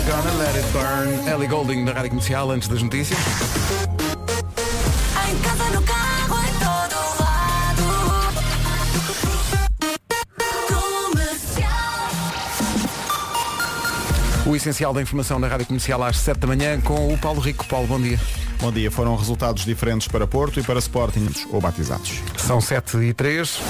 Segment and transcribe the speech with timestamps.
[0.00, 1.28] We're gonna let it burn.
[1.28, 3.18] Ellie Golding na Rádio Comercial antes das notícias.
[5.28, 7.82] Em casa, no carro, em todo lado.
[11.12, 12.10] Comercial.
[14.46, 17.66] O essencial da informação na Rádio Comercial às 7 da manhã com o Paulo Rico.
[17.66, 18.18] Paulo, bom dia.
[18.58, 18.90] Bom dia.
[18.90, 22.22] Foram resultados diferentes para Porto e para Sporting ou batizados.
[22.38, 23.60] São 7 e 3.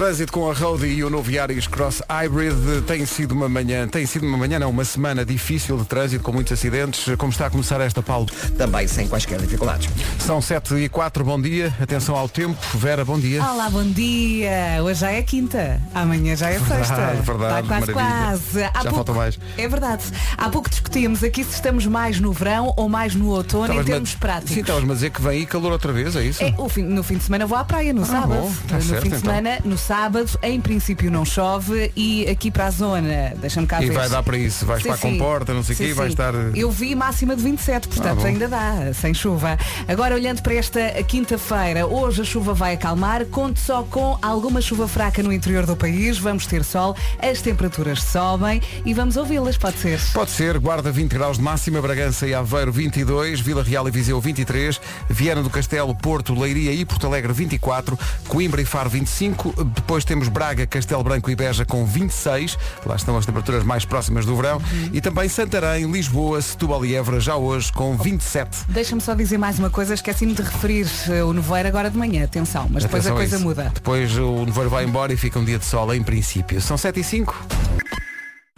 [0.00, 4.06] Trânsito com a Road e o novo Yaris Cross Hybrid tem sido uma manhã, tem
[4.06, 7.04] sido uma manhã, não, uma semana difícil de trânsito com muitos acidentes.
[7.18, 8.24] Como está a começar esta, Paulo?
[8.56, 9.90] Também sem quaisquer dificuldades.
[10.18, 11.70] São 7 e 4, bom dia.
[11.78, 12.56] Atenção ao tempo.
[12.78, 13.44] Vera, bom dia.
[13.44, 14.82] Olá, bom dia.
[14.82, 16.94] Hoje já é quinta, amanhã já é Verdade, sexta.
[16.96, 17.92] verdade, Está quase, maravilha.
[17.92, 18.62] quase.
[18.72, 19.38] Há Já falta mais.
[19.58, 20.04] É verdade.
[20.38, 23.90] Há pouco discutíamos aqui se estamos mais no verão ou mais no outono em Estavas-me
[23.90, 24.54] a- termos práticos.
[24.54, 26.42] Sim, estavas-me a dizer que vem aí calor outra vez, é isso?
[26.42, 28.28] É, o fim- no fim de semana vou à praia, no sábado.
[28.40, 29.30] bom, tá no certo, fim de então.
[29.34, 33.88] semana, no sábado, em princípio não chove e aqui para a zona, deixa-me cá E
[33.88, 33.94] ver.
[33.94, 36.32] vai dar para isso, vais Sim, para a comporta, não sei o quê, vai estar.
[36.54, 39.58] Eu vi máxima de 27, portanto Ah, ainda dá, sem chuva.
[39.88, 44.86] Agora olhando para esta quinta-feira, hoje a chuva vai acalmar, conto só com alguma chuva
[44.86, 49.78] fraca no interior do país, vamos ter sol, as temperaturas sobem e vamos ouvi-las, pode
[49.78, 49.98] ser.
[50.14, 54.20] Pode ser, Guarda 20 graus de máxima, Bragança e Aveiro 22, Vila Real e Viseu
[54.20, 60.04] 23, Viana do Castelo, Porto, Leiria e Porto Alegre 24, Coimbra e Faro 25, depois
[60.04, 64.36] temos Braga, Castelo Branco e Beja com 26, lá estão as temperaturas mais próximas do
[64.36, 64.60] verão,
[64.92, 68.64] e também Santarém, Lisboa, Setúbal e Évora já hoje com 27.
[68.68, 72.24] Deixa-me só dizer mais uma coisa, esqueci-me de referir eh, o nevoeiro agora de manhã,
[72.24, 73.44] atenção, mas depois Atenção a coisa isso.
[73.44, 73.70] muda.
[73.74, 76.60] Depois o nevoeiro vai embora e fica um dia de sol em princípio.
[76.60, 77.46] São 7 e 5.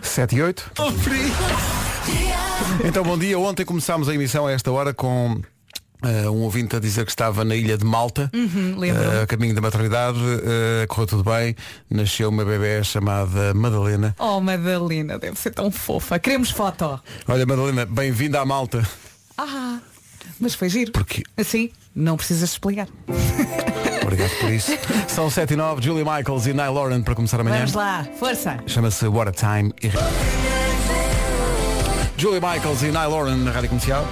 [0.02, 0.72] 7 e 8.
[2.84, 3.38] Então bom dia.
[3.38, 5.40] Ontem começámos a emissão a esta hora com
[6.02, 9.54] eh, um ouvinte a dizer que estava na ilha de Malta, Uhum, eh, a caminho
[9.54, 11.54] da maternidade, eh, correu tudo bem,
[11.90, 14.14] nasceu uma bebê chamada Madalena.
[14.18, 16.18] Oh Madalena, deve ser tão fofa.
[16.18, 17.00] Queremos foto.
[17.28, 18.86] Olha Madalena, bem-vinda à Malta.
[19.38, 19.78] Ah,
[20.40, 20.92] mas foi giro.
[20.92, 22.88] Porque Assim, não precisas explicar.
[24.02, 24.72] Obrigado por isso.
[25.08, 27.58] São 7 e 9, Julie Michaels e Nile Lauren para começar amanhã.
[27.58, 28.58] Vamos lá, força.
[28.66, 29.72] Chama-se What a Time.
[32.18, 34.06] Julie Michaels e Nile Lauren na Rádio Comercial.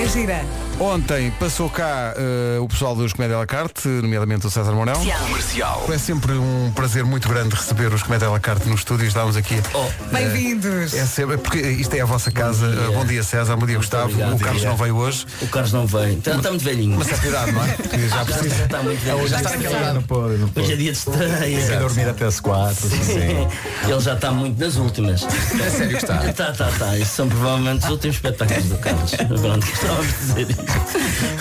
[0.00, 0.63] É gira.
[0.80, 4.94] Ontem passou cá eh, o pessoal dos Comédia à la carte, nomeadamente o César Mourão.
[5.26, 5.86] Comercial.
[5.90, 9.06] É sempre um prazer muito grande receber os Comédia à la carte no estúdio.
[9.06, 9.54] Estávamos aqui.
[10.10, 10.92] Bem-vindos.
[10.92, 12.68] É sempre, porque isto é a vossa casa.
[12.70, 12.90] dia.
[12.90, 13.56] Bom dia, César.
[13.56, 14.04] Bom dia, Gustavo.
[14.06, 14.70] obrigado, o Carlos obrigado.
[14.72, 15.26] não veio hoje.
[15.42, 16.18] O Carlos não veio.
[16.18, 16.96] Está, está muito velhinho.
[16.98, 17.68] Mas é cuidado, não é?
[17.72, 18.54] Porque já já, precisa.
[18.56, 19.28] já está muito velhinho.
[19.28, 21.78] Já está Não pode, não Hoje é dia de estreia.
[21.78, 22.88] dormir até às quatro.
[23.88, 25.22] Ele já está muito nas últimas.
[25.22, 26.28] É sério que está?
[26.28, 26.94] Está, está, está.
[26.98, 29.10] Estes são provavelmente os últimos espetáculos do Carlos.
[29.40, 30.63] Pronto, estávamos a dizer isso.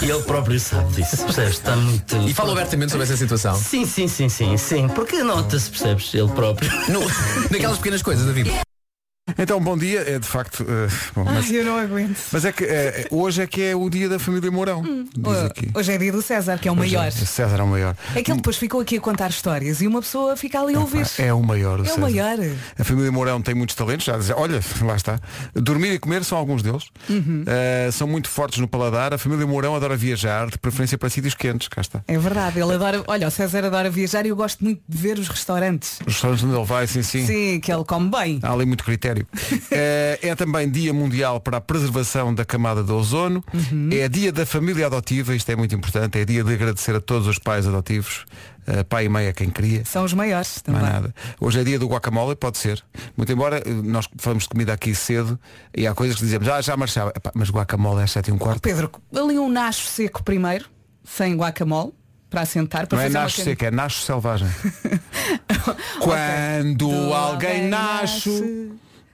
[0.02, 1.18] E ele próprio sabe disso.
[1.24, 1.54] Percebes?
[1.54, 2.18] Está muito.
[2.18, 3.56] E fala abertamente sobre essa situação.
[3.56, 4.88] Sim, sim, sim, sim, sim.
[4.90, 6.14] Porque nota-se, percebes?
[6.14, 6.70] Ele próprio.
[6.90, 7.00] No,
[7.50, 8.63] naquelas pequenas coisas, David.
[9.38, 10.02] Então, bom dia.
[10.02, 10.64] É de facto.
[10.68, 12.18] eh, bom, mas, Ai, eu não aguento.
[12.32, 14.84] mas é que eh, hoje é que é o dia da família Mourão.
[15.46, 15.70] Aqui.
[15.74, 17.08] Hoje é dia do César, que é o Hoje maior.
[17.08, 17.96] é- César é o maior.
[18.16, 20.80] É que ele depois ficou aqui a contar histórias e uma pessoa fica ali a
[20.80, 21.06] ouvir.
[21.18, 21.80] É o maior.
[21.80, 22.02] É o César.
[22.02, 22.38] maior.
[22.78, 25.20] A família Mourão tem muitos talentos, já dizer, olha, lá está.
[25.54, 26.86] Dormir e comer são alguns deles.
[27.10, 27.44] Uhum.
[27.44, 29.14] Uh, são muito fortes no paladar.
[29.14, 32.04] A família Mourão adora viajar, de preferência para sítios quentes, cá está.
[32.08, 33.04] É verdade, ele adora.
[33.08, 36.00] Olha, o César adora viajar e eu gosto muito de ver os restaurantes.
[36.06, 37.26] Os restaurantes onde ele vai, sim, sim.
[37.26, 38.40] Sim, que ele come bem.
[38.44, 39.23] Há ali muito critério.
[39.72, 43.44] Eh, é também Dia Mundial para a Preservação da Camada de Ozono.
[43.54, 43.90] Uhum.
[43.92, 46.18] É Dia da Família Adotiva, isto é muito importante.
[46.20, 48.26] É dia de agradecer a todos os pais adotivos.
[48.66, 49.84] Eh, pai e mãe é quem cria.
[49.86, 50.90] São os maiores Não também.
[50.90, 51.16] há nada.
[51.40, 52.84] Hoje é dia do guacamole, pode ser.
[53.18, 55.38] Muito embora eh, nós falamos de comida aqui cedo
[55.76, 57.12] e há coisas que dizemos, ah, já marchava.
[57.16, 58.62] Epá, mas guacamole é às 7 e um quarto.
[58.62, 60.66] Pedro, ali um nacho seco primeiro,
[61.04, 61.92] sem guacamole,
[62.30, 64.48] para assentar, para Não é uma seco, é nacho selvagem.
[66.00, 68.72] Quando Do alguém nasce.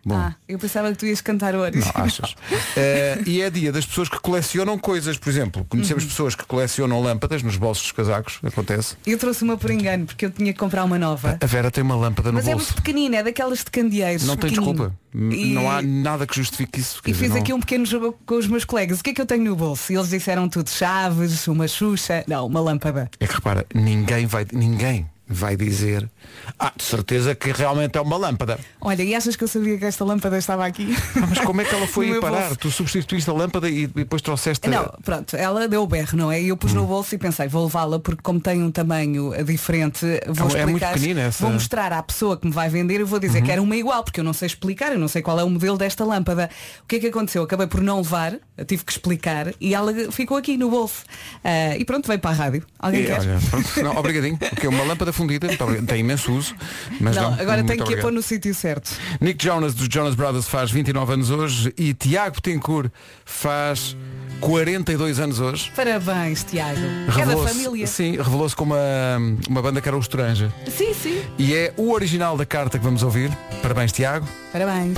[0.09, 0.15] Bom.
[0.17, 1.77] Ah, eu pensava que tu ias cantar hoje.
[1.77, 2.35] Não, achas?
[2.75, 5.65] Eh, e é dia das pessoas que colecionam coisas, por exemplo.
[5.69, 6.09] Conhecemos Uhum.
[6.09, 8.95] pessoas que colecionam lâmpadas nos bolsos dos casacos, acontece.
[9.05, 11.37] Eu trouxe uma por engano, porque eu tinha que comprar uma nova.
[11.41, 12.67] A Vera tem uma lâmpada no Mas é bolso.
[12.67, 14.25] muito pequenina, é daquelas de candeeiros.
[14.25, 14.93] não tem desculpa.
[15.13, 17.01] E- Não há nada que justifique isso.
[17.05, 18.99] E dizer, fiz não- aqui um pequeno jogo com os meus colegas.
[18.99, 19.91] O que é que eu tenho no bolso?
[19.91, 22.23] E eles disseram tudo chaves, uma xuxa.
[22.27, 23.09] Não, uma lâmpada.
[23.19, 26.09] É que repara, ninguém vai, ninguém vai dizer
[26.57, 28.59] ah, de certeza que realmente é uma lâmpada.
[28.81, 30.95] Olha, e achas que eu sabia que esta lâmpada estava aqui?
[31.15, 32.39] Ah, mas como é que ela foi parar?
[32.47, 32.55] bolso.
[32.57, 34.67] Tu substituíste a lâmpada e depois trouxeste.
[34.67, 36.41] a- Não, pronto, ela deu o berro, não é?
[36.41, 39.99] E eu pus no bolso e pensei, vou levá-la porque como tem um tamanho diferente,
[40.27, 43.41] vou É explicar, essa- vou mostrar à pessoa que me vai vender e vou dizer
[43.43, 45.49] que era uma igual, porque eu não sei explicar, eu não sei qual é o
[45.49, 46.49] modelo desta lâmpada.
[46.83, 47.43] O que é que aconteceu?
[47.43, 48.33] Acabei por não levar,
[48.65, 51.03] tive que explicar e ela ficou aqui no bolso.
[51.43, 52.63] Ah, e pronto, veio para a rádio.
[52.79, 53.19] Alguém E, quer?
[53.19, 54.37] olha, pronto, não, obrigadinho.
[54.49, 55.85] Porque uma lâmpada obrigado.
[55.87, 56.55] tem imenso uso,
[56.99, 58.91] mas Não, não, agora tenho que ir pôr no sítio certo.
[59.19, 62.91] Nick Jonas dos Jonas Brothers faz 29 anos hoje e Tiago Betancourt
[63.25, 63.95] faz
[64.39, 65.71] 42 anos hoje.
[65.75, 66.79] Parabéns, Tiago.
[66.79, 67.87] É da Revelou-se- família.
[67.87, 69.17] Sim, revelou-se como uma,
[69.49, 70.53] uma banda que era o Estranja.
[70.67, 71.21] Sim, sim.
[71.37, 73.29] E é o original da carta que vamos ouvir.
[73.61, 74.27] Parabéns, Tiago.
[74.53, 74.97] Parabéns.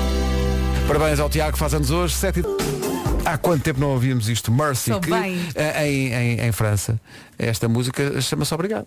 [0.87, 2.13] Parabéns ao Tiago que faz anos hoje.
[2.15, 3.00] Sete e...
[3.31, 4.51] Há quanto tempo não ouvíamos isto?
[4.51, 5.09] Mercy, que
[5.55, 6.99] eh, em, em, em França,
[7.39, 8.85] esta música chama-se Obrigado.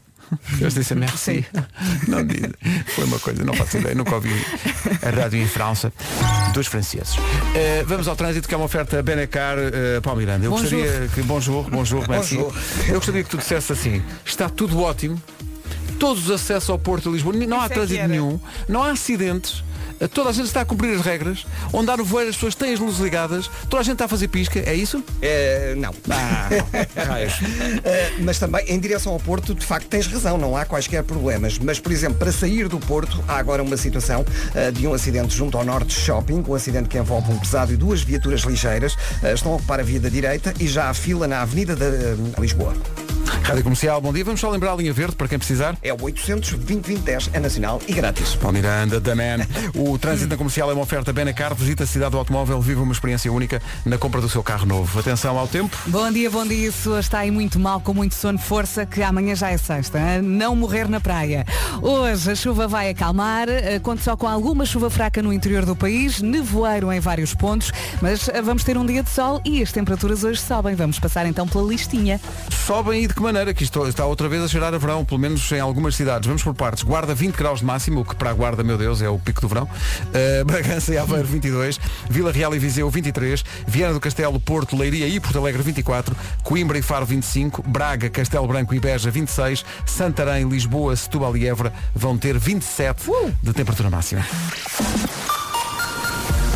[0.61, 1.46] Eles dizem merci.
[2.06, 2.50] Não diz.
[2.94, 4.29] Foi uma coisa, não faço ideia, nunca ouvi
[5.02, 5.91] a rádio em França
[6.52, 7.17] dos franceses.
[7.55, 10.44] Eh, vamos ao trânsito, que é uma oferta Benecar uh, Paulo Miranda.
[10.44, 10.79] Eu Bonjour.
[10.79, 11.23] gostaria que.
[11.23, 12.37] Bonjour, bonjour, merci.
[12.37, 12.55] Bonjour.
[12.88, 15.20] Eu gostaria que tu dissesse assim, está tudo ótimo,
[15.99, 18.38] todos os acessos ao Porto de Lisboa, não há Isso é que trânsito nenhum,
[18.69, 19.64] não há acidentes.
[20.00, 21.46] Eh, Toda a gente está a cumprir as regras.
[21.73, 23.50] Onde há no voeiro as pessoas têm as luzes ligadas.
[23.69, 24.61] Toda a gente está a fazer pisca.
[24.61, 25.02] É isso?
[25.20, 25.94] É, não.
[26.11, 26.49] Ah.
[27.85, 31.58] Eh, mas também em direção ao Porto, de facto tens razão, não há quaisquer problemas.
[31.58, 34.25] Mas, por exemplo, para sair do Porto, há agora uma situação
[34.55, 37.76] eh, de um acidente junto ao Norte Shopping, um acidente que envolve um pesado e
[37.76, 38.96] duas viaturas ligeiras.
[39.23, 42.41] Eh, estão a ocupar a via da direita e já há fila na Avenida de
[42.41, 42.75] Lisboa.
[43.43, 44.25] Rádio Comercial, bom dia.
[44.25, 45.76] Vamos só lembrar a linha verde para quem precisar.
[45.82, 48.35] É o 800 2010 é nacional e grátis.
[48.37, 49.46] Paulo Miranda, da Man.
[49.86, 51.54] O trânsito na comercial é uma oferta Benacar.
[51.54, 54.98] Visita a cidade do automóvel, vive uma experiência única na compra do seu carro novo.
[54.98, 55.76] Atenção ao tempo.
[55.86, 56.70] Bom dia, bom dia.
[56.86, 59.98] Hoje está aí muito mal, com muito sono, força, que amanhã já é sexta.
[59.98, 60.22] hein?
[60.22, 61.44] Não morrer na praia.
[61.82, 65.76] Hoje a chuva vai acalmar, eh, conta só com alguma chuva fraca no interior do
[65.76, 67.70] país, nevoeiro em vários pontos,
[68.00, 70.75] mas eh, vamos ter um dia de sol e as temperaturas hoje sobem.
[70.75, 72.19] Vamos passar então pela listinha.
[72.66, 73.52] Sobem e de que maneira?
[73.52, 76.26] Que isto está outra vez a cheirar a verão, pelo menos em algumas cidades.
[76.26, 76.82] Vamos por partes.
[76.82, 79.42] Guarda 20 graus de máximo, o que para a Guarda, meu Deus, é o pico
[79.42, 79.69] do verão.
[79.74, 81.78] Uh, Bragança e Aveiro 22,
[82.08, 86.78] Vila Real e Viseu 23, Viana do Castelo, Porto, Leiria e Porto Alegre 24, Coimbra
[86.78, 92.16] e Faro 25, Braga, Castelo Branco e Beja 26, Santarém, Lisboa, Setúbal e Évora vão
[92.18, 93.04] ter 27
[93.42, 94.24] de temperatura máxima.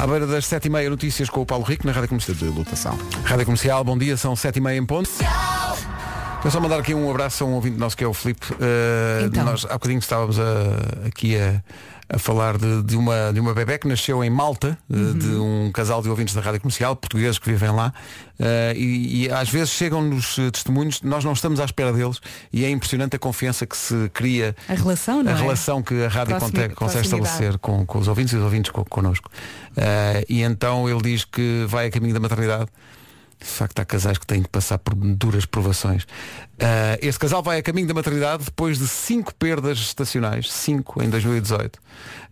[0.01, 2.37] À beira das 7h30 notícias com o Paulo Rico na Rádio Comercial.
[2.37, 2.97] De lotação.
[3.25, 5.11] Rádio Comercial, bom dia, são 7h30 em ponto.
[6.41, 8.47] Quero só mandar aqui um abraço a um ouvinte nosso que é o Filipe.
[8.53, 9.45] Uh, Então.
[9.45, 11.61] Nós há bocadinho estávamos a- aqui a,
[12.09, 15.19] a falar de, de uma, de uma bebé que nasceu em Malta, uh, Uhum.
[15.19, 17.93] de um casal de ouvintes da Rádio Comercial, portugueses que vivem lá.
[18.39, 22.21] Uh, e, e às vezes chegam-nos uh, testemunhos, nós não estamos à espera deles
[22.53, 25.35] e é impressionante a confiança que se cria A relação, a é?
[25.35, 28.85] relação que a rádio Proximi- consegue, estabelecer com, com os ouvintes e os ouvintes con-
[28.85, 29.29] connosco.
[29.77, 32.67] Eh, e então ele diz que vai a caminho da maternidade.
[33.41, 36.05] De facto, há casais que têm que passar por duras provações.
[36.59, 41.09] Eh, este casal vai a caminho da maternidade depois de cinco perdas estacionais, cinco em
[41.09, 41.79] 2018.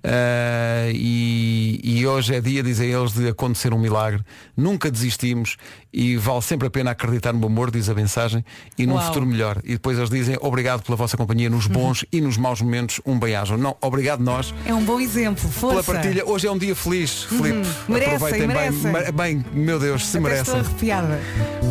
[0.03, 4.23] Eh, e, e hoje é dia, dizem eles, de acontecer um milagre.
[4.57, 5.57] Nunca desistimos
[5.93, 8.45] e vale sempre a pena acreditar no amor, diz a mensagem,
[8.77, 9.05] e num Uau.
[9.07, 9.61] futuro melhor.
[9.65, 13.19] E depois eles dizem obrigado pela vossa companhia nos bons e nos maus momentos, um
[13.19, 13.57] bem-ajam.
[13.57, 15.49] Não, obrigado nós É um bom exemplo.
[15.49, 15.93] pela Força.
[15.93, 16.25] partilha.
[16.29, 17.67] Hoje é um dia feliz, Filipe.
[17.89, 18.93] Merecem, Aproveitem bem, merecem.
[18.93, 20.55] ma- bem, meu Deus, se Até merecem.
[20.99, 21.21] Arrepiada.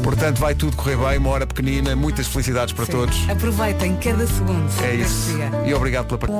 [0.03, 2.91] Portanto, vai tudo correr bem, uma hora pequenina, muitas felicidades para Sim.
[2.91, 3.29] todos.
[3.29, 4.69] Aproveitem cada segundo.
[4.83, 5.33] É isso.
[5.33, 5.51] dia.
[5.65, 6.39] E obrigado pela partilha.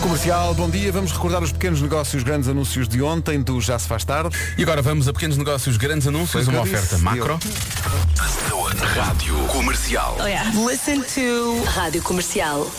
[0.00, 0.90] Comercial, bom dia.
[0.92, 4.36] Vamos recordar os pequenos negócios, os grandes anúncios de ontem, do Já se faz tarde.
[4.56, 7.02] E agora vamos a pequenos negócios, grandes anúncios, uma oferta disse.
[7.02, 7.38] macro.
[8.94, 10.16] Rádio Comercial.
[10.68, 12.70] Listen to Rádio Comercial.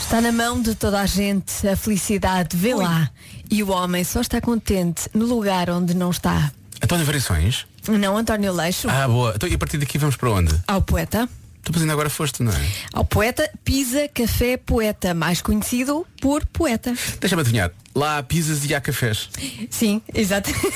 [0.00, 3.10] Está na mão de toda a gente a felicidade, vê lá.
[3.50, 6.52] E o homem só está contente no lugar onde não está.
[6.82, 7.66] António Variações.
[7.88, 9.32] Não António Leixo, Ah, boa.
[9.34, 10.54] Então e a partir daqui vamos para onde?
[10.66, 11.28] ao poeta.
[11.64, 12.56] Tu mas ainda agora foste, não é?
[12.92, 16.94] Ao poeta Pisa Café Poeta, mais conhecido por poeta.
[17.20, 17.72] Deixa-me adivinhar.
[17.94, 19.28] Lá há pizzas e há cafés.
[19.68, 20.66] Sim, exatamente.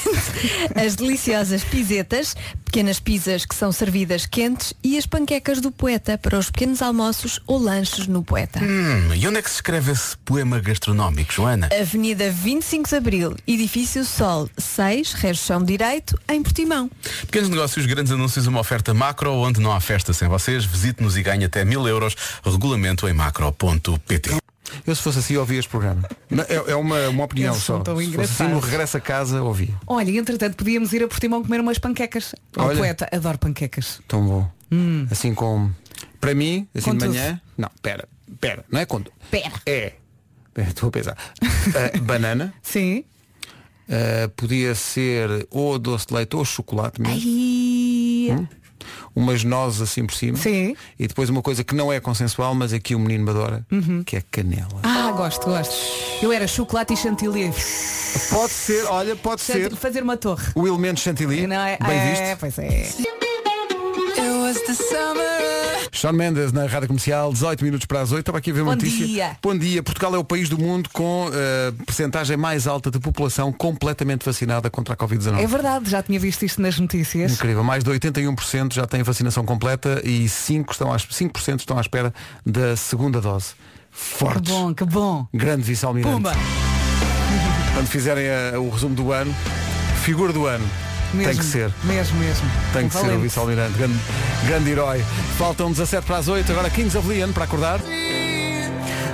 [0.74, 2.34] As deliciosas pisetas,
[2.64, 7.40] pequenas pizzas que são servidas quentes e as panquecas do poeta para os pequenos almoços
[7.46, 8.58] ou lanches no poeta.
[8.60, 11.70] Hum, e onde é que se escreve esse poema gastronómico, Joana?
[11.80, 16.90] Avenida 25 de Abril, Edifício Sol 6, Região Direito, em Portimão.
[17.20, 20.64] Pequenos negócios, grandes anúncios, uma oferta macro onde não há festa sem vocês.
[20.64, 22.16] Visite-nos e ganhe até mil euros.
[22.44, 24.45] Regulamento em macro.pt.
[24.86, 26.08] Eu se fosse assim ouvia este programa.
[26.48, 27.80] É, é uma, uma opinião Eles só.
[27.80, 29.74] tão Se fosse assim no regresso a casa, ouvia.
[29.86, 32.34] Olha, entretanto, podíamos ir a Portimão comer umas panquecas.
[32.56, 32.76] Olha.
[32.76, 34.00] poeta, adoro panquecas.
[34.08, 34.50] Tão bom.
[35.10, 35.70] Assim com.
[36.20, 37.14] Para mim, assim Com de tudo.
[37.14, 37.40] manhã.
[37.56, 38.08] Não, pera,
[38.40, 39.02] pera, não é com.
[39.30, 39.52] Pera.
[39.64, 39.92] É.
[40.56, 41.16] Estou a pensar.
[41.42, 42.52] Ah, banana.
[42.62, 43.04] Sim.
[43.88, 47.20] ah, podia ser ou doce de leite ou chocolate mesmo.
[47.22, 48.30] E...
[49.16, 50.36] Umas nozes assim por cima.
[50.36, 50.76] Sim.
[50.98, 53.66] E depois uma coisa que não é consensual, mas aqui o menino me adora,
[54.04, 54.78] que é canela.
[54.82, 55.74] Ah, gosto, gosto.
[56.22, 57.50] Eu era chocolate e chantilly.
[58.30, 60.46] Pode ser, olha, pode ser Fazer uma torre.
[60.54, 61.46] o elemento chantilly.
[61.46, 61.78] Não é?
[61.78, 62.40] Bem é, visto.
[62.40, 62.88] Pois é.
[65.92, 68.20] Sean Mendes na Rádio Comercial, 18 minutos para as 8.
[68.20, 69.06] Estava aqui a ver uma Bom notícia.
[69.06, 69.36] dia.
[69.42, 69.82] Bom dia.
[69.82, 74.68] Portugal é o país do mundo com a percentagem mais alta de população completamente vacinada
[74.70, 75.38] contra a Covid-19.
[75.42, 77.32] É verdade, já tinha visto isto nas notícias.
[77.32, 81.80] Incrível, mais de 81% já têm vacinação completa e 5%, estão à, 5 estão à
[81.80, 82.12] espera
[82.44, 83.54] da segunda dose.
[83.90, 84.52] Que Fortes.
[84.52, 85.26] bom, que bom.
[85.32, 86.14] Grande vice-almirante.
[86.14, 86.32] Pumba.
[87.74, 89.34] Quando fizerem a- o resumo do ano,
[90.02, 90.64] figura do ano.
[91.12, 91.70] Mesmo, Tem que ser.
[91.84, 92.50] Mesmo, mesmo.
[92.72, 93.22] Tem Um que ser o valente.
[93.22, 93.78] vice-almirante.
[93.78, 93.98] Grande,
[94.46, 95.04] grande herói.
[95.38, 96.50] Faltam 17 para as 8.
[96.52, 97.80] Agora Kings of Leon para acordar.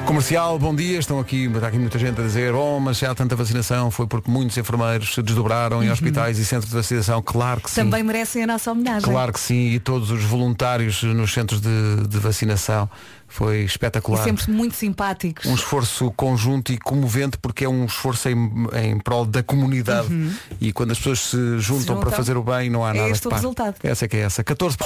[0.07, 0.99] Comercial, bom dia.
[0.99, 4.07] Estão aqui, está aqui muita gente a dizer, oh, mas se há tanta vacinação foi
[4.07, 7.23] porque muitos enfermeiros se desdobraram em hospitais e centros de vacinação.
[7.23, 7.81] Claro que sim.
[7.81, 7.87] Uhum.
[7.91, 9.03] Também merecem a nossa homenagem.
[9.09, 9.71] Claro que sim.
[9.71, 12.91] E todos os voluntários nos centros de, de vacinação.
[13.29, 14.23] Foi E espetacular.
[14.25, 15.47] sempre muito simpáticos.
[15.47, 20.09] Um esforço conjunto e comovente porque é um esforço em, em prol da comunidade.
[20.61, 21.61] E quando as pessoas se juntam, Uhum.
[21.87, 23.77] juntam, para fazer o bem, não há é nada este que o resultado.
[23.83, 24.45] Essa é que é essa.
[24.45, 24.77] 14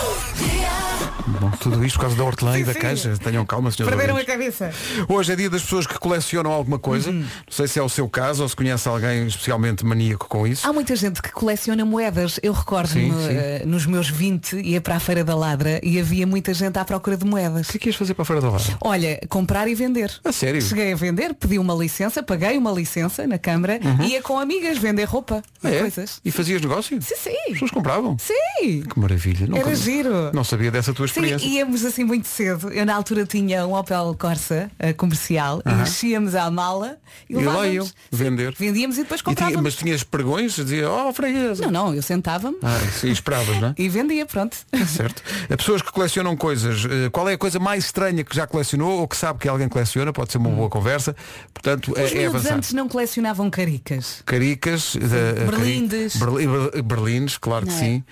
[1.40, 2.78] Bom, tudo isto por causa da hortelã e da sim.
[2.78, 3.16] queixa.
[3.18, 3.96] Tenham calma, senhores.
[3.96, 4.70] Perderam a cabeça.
[5.08, 7.10] Hoje é dia das pessoas que colecionam alguma coisa.
[7.10, 7.20] Uhum.
[7.20, 10.66] Não sei se é o seu caso ou se conhece alguém especialmente maníaco com isso.
[10.68, 12.38] Há muita gente que coleciona moedas.
[12.42, 13.28] Eu Sim, recordo-me sim.
[13.30, 16.84] eh, nos meus 20 ia para a Feira da Ladra e havia muita gente à
[16.84, 17.68] procura de moedas.
[17.68, 18.62] O que é que ias fazer para fora da hora?
[18.80, 20.12] Olha, comprar e vender.
[20.24, 20.62] A sério?
[20.62, 24.78] Cheguei a vender, pedi uma licença, paguei uma licença na Câmara e ia com amigas
[24.78, 25.80] vender roupa Ah, e é?
[25.80, 26.20] coisas.
[26.24, 27.00] E fazias negócio?
[27.02, 27.52] Sim, As sim.
[27.52, 28.16] pessoas compravam?
[28.20, 28.82] Sim.
[28.82, 29.46] Que maravilha.
[29.46, 30.30] Nunca- Era giro.
[30.32, 31.46] Não sabia dessa tua Sim, experiência.
[31.46, 32.70] íamos assim muito cedo.
[32.70, 37.44] Eu na altura tinha um Opel Corsa eh, comercial e enchíamos à mala e, E
[37.44, 38.54] lá Sim, vender.
[38.58, 39.62] Vendíamos e depois E tinha- comprávamos.
[39.62, 40.54] mas tinhas pregões?
[40.56, 41.64] Dizia, oh, freguesa.
[41.64, 43.74] Não, não, eu sentava-me Ah, sim, esperavas, não é?
[43.78, 44.56] e vendia, pronto.
[44.86, 45.22] Certo.
[45.56, 49.08] Pessoas que colecionam coisas, eh, qual é a coisa mais estranha que já colecionou ou
[49.08, 50.12] que sabe que alguém coleciona?
[50.12, 51.14] Pode ser uma boa conversa.
[51.52, 52.56] Portanto, Os é, é miúdos avançar.
[52.56, 54.22] antes não colecionavam caricas.
[54.24, 56.14] Caricas, eh, Berlindes.
[56.18, 57.76] cari- Berli- ber- Berlines, claro que é?
[57.76, 58.04] sim.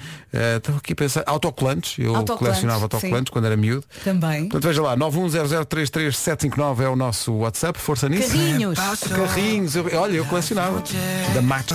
[0.57, 1.23] Estava aqui a pensar.
[1.27, 3.85] Autocolantes, eu Autocolantes, colecionava autocolantes quando era miúdo.
[4.03, 4.49] Também.
[4.49, 8.29] Portanto, veja lá, 910033759 é o nosso WhatsApp, força nisso.
[8.29, 8.79] Carrinhos.
[9.09, 10.83] Carrinhos, eu- olha, eu colecionava.
[11.35, 11.67] Da Max.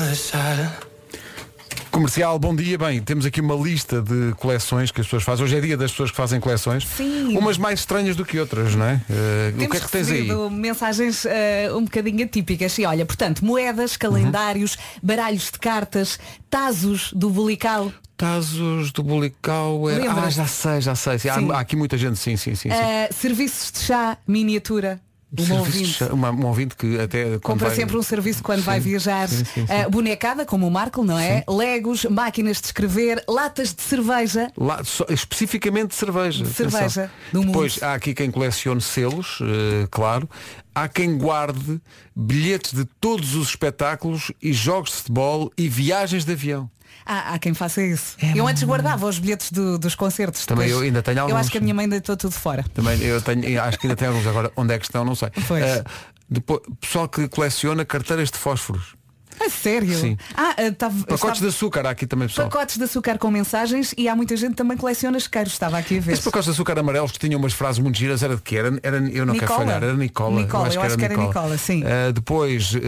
[1.92, 2.78] Comercial, bom dia.
[2.78, 5.44] Bem, temos aqui uma lista de coleções que as pessoas fazem.
[5.44, 6.88] Hoje é dia das pessoas que fazem coleções.
[6.88, 7.36] Sim.
[7.36, 9.02] Umas mais estranhas do que outras, não é?
[9.10, 10.30] Eh, o que é que tens aí?
[10.52, 12.78] mensagens eh, um bocadinho atípicas.
[12.78, 19.90] E olha, portanto, moedas, calendários, baralhos de cartas, tazos do bulical, Tazos do Bulical.
[19.90, 20.34] era- Ah, Lembras?
[20.34, 21.18] já sei, já sei.
[21.20, 21.52] Sim, há- Sim.
[21.54, 22.70] Há, aqui muita gente, sim, sim, sim.
[22.70, 22.76] sim.
[22.76, 25.00] eh, serviços de chá, miniatura.
[25.38, 25.86] Um ouvinte.
[25.94, 29.30] chá- uma- um ouvinte que até Compra vai- sempre um serviço quando vai viajar.
[29.30, 29.66] sim, sim, sim.
[29.70, 31.44] Eh, bonecada, como o Marco, não é?
[31.48, 34.52] Legos, máquinas de escrever, latas de cerveja.
[34.58, 36.44] Lá, só- especificamente de cerveja.
[36.44, 37.52] De cerveja, do mundo.
[37.52, 40.28] Depois há aqui quem colecione selos, eh, claro.
[40.76, 41.80] Há quem guarde
[42.16, 46.70] bilhetes de todos os espetáculos e jogos de futebol e viagens de avião.
[47.12, 48.16] Ah, há quem faça isso.
[48.36, 50.44] eu antes guardava os bilhetes do- dos concertos.
[50.44, 51.40] É Também depois- eu ainda tenho Eu alguns.
[51.40, 52.64] acho que a minha mãe deitou tudo fora.
[52.72, 54.52] Também eu tenho, acho que ainda tem alguns agora.
[54.56, 55.30] Onde é que estão, não sei.
[55.48, 55.64] Pois.
[55.64, 55.84] Eh,
[56.30, 58.94] depois, pessoal que coleciona carteiras de fósforos.
[59.40, 59.98] A sério?
[59.98, 60.18] Sim.
[60.36, 62.50] Ah, ah, tava- Pacotes estava- de açúcar há aqui também, pessoal.
[62.50, 65.54] Pacotes de açúcar com mensagens e há muita gente que também coleciona isqueiros.
[65.54, 66.12] Estava aqui a ver.
[66.14, 68.58] Esses pacotes de açúcar amarelos que tinham umas frases muito giras era de que?
[68.58, 69.60] Era, era, eu não quero Nicola.
[69.66, 70.42] falhar, era Nicola.
[70.42, 71.84] Nicola, eu acho que era Nicola, sim.
[71.84, 72.80] Uh, depois, uh,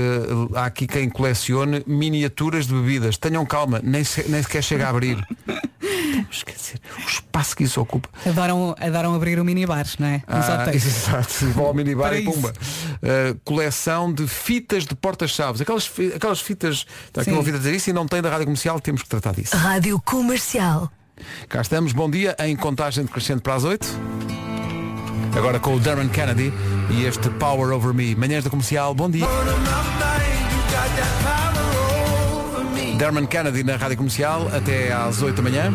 [0.55, 3.17] há aqui quem colecione miniaturas de bebidas.
[3.17, 5.25] Tenham calma, nem, se- nem sequer chega a abrir.
[6.31, 8.07] Dizer, o espaço que isso ocupa.
[8.25, 10.23] Adoram, adoram abrir o minibar, não é?
[10.27, 10.85] Nos Ah, hotéis.
[10.85, 12.53] exato, vão ao minibar e pumba.
[13.01, 15.61] Uh, coleção de fitas de porta-chaves.
[15.61, 17.37] Aquelas, fi- aquelas fitas, está aqui Sim.
[17.37, 19.55] uma a dizer isso e não tem da rádio comercial, temos que tratar disso.
[19.55, 20.91] Rádio Comercial.
[21.47, 23.87] Cá estamos, bom dia, em contagem decrescente para as 8.
[25.37, 26.51] Agora com o Darren Kennedy
[26.89, 28.15] e este Power Over Me.
[28.15, 29.25] Manhãs da comercial, bom dia.
[32.97, 35.73] Darren Kennedy na rádio comercial até às 8 da manhã.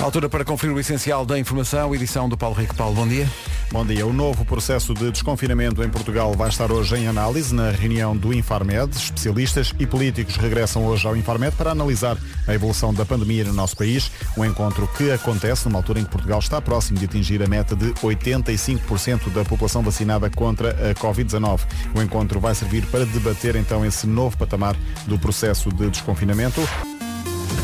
[0.00, 2.74] Altura para conferir o essencial da informação, edição do Paulo Rico.
[2.74, 3.28] Paulo, bom dia.
[3.70, 4.06] Bom dia.
[4.06, 8.32] O novo processo de desconfinamento em Portugal vai estar hoje em análise na reunião do
[8.32, 8.96] Infarmed.
[8.96, 13.76] Especialistas e políticos regressam hoje ao Infarmed para analisar a evolução da pandemia no nosso
[13.76, 14.10] país.
[14.38, 17.76] Um encontro que acontece numa altura em que Portugal está próximo de atingir a meta
[17.76, 21.60] de 85% da população vacinada contra a Covid-19.
[21.94, 26.62] O encontro vai servir para debater então esse novo patamar do processo de desconfinamento.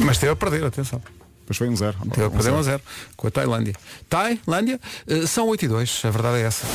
[0.00, 1.00] Mas teve a perder, atenção.
[1.46, 1.96] Pois foi um zero.
[2.00, 2.56] A Um perder zero.
[2.56, 2.82] um a zero
[3.16, 3.74] com a Tailândia.
[4.08, 6.66] Tailândia, eh, são 8 e 2, a verdade é essa.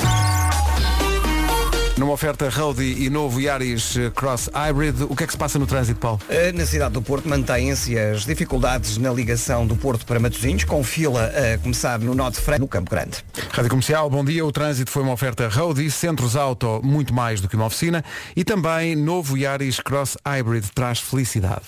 [1.99, 5.59] Numa oferta Roadie e novo Yaris eh, Cross Hybrid, o que é que se passa
[5.59, 6.21] no trânsito, Paulo?
[6.55, 11.25] Na cidade do Porto mantêm-se as dificuldades na ligação do Porto para Matosinhos, com fila
[11.25, 13.17] a começar no Norte de Freire, no Campo Grande.
[13.51, 14.45] Rádio Comercial, bom dia.
[14.45, 18.01] O trânsito foi uma oferta Roadie, Centros Auto, muito mais do que uma oficina.
[18.33, 21.63] E também novo Yaris Cross Hybrid traz felicidade.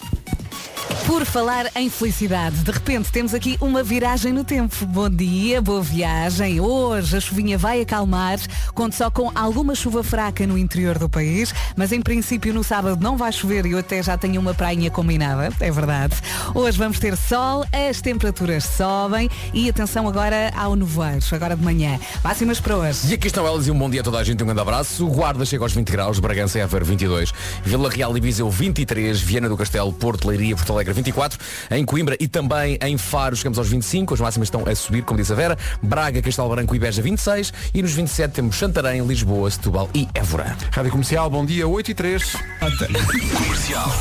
[1.06, 4.86] Por falar em felicidade, de repente temos aqui uma viragem no tempo.
[4.86, 6.62] Bom dia, boa viagem.
[6.62, 8.40] Hoje a chuvinha vai acalmar,
[8.74, 13.02] conto só com alguma chuva fraca no interior do país, mas em princípio no sábado
[13.02, 16.16] não vai chover e eu até já tenho uma prainha combinada, é verdade.
[16.54, 22.00] Hoje vamos ter sol, as temperaturas sobem e atenção agora ao nevoeiro, agora de manhã.
[22.24, 23.10] Máximas para hoje.
[23.10, 25.08] E aqui estão elas e um bom dia a toda a gente, um grande abraço.
[25.08, 29.20] O Guarda chega aos 20 graus, Bragança e Aveiro 22, Vila Real e Viseu 23,
[29.20, 31.40] Viana do Castelo, Porto, Leiria, Porto Alegre 24,
[31.72, 35.20] em Coimbra e também em Faro chegamos aos 25, as máximas estão a subir, como
[35.20, 39.50] disse a Vera, Braga, Castelo Branco e Beja 26 e nos 27 temos Santarém, Lisboa,
[39.50, 40.56] Setúbal e Évora.
[40.72, 42.36] Rádio Comercial, bom dia, 8 e 3.
[42.60, 43.92] Comercial.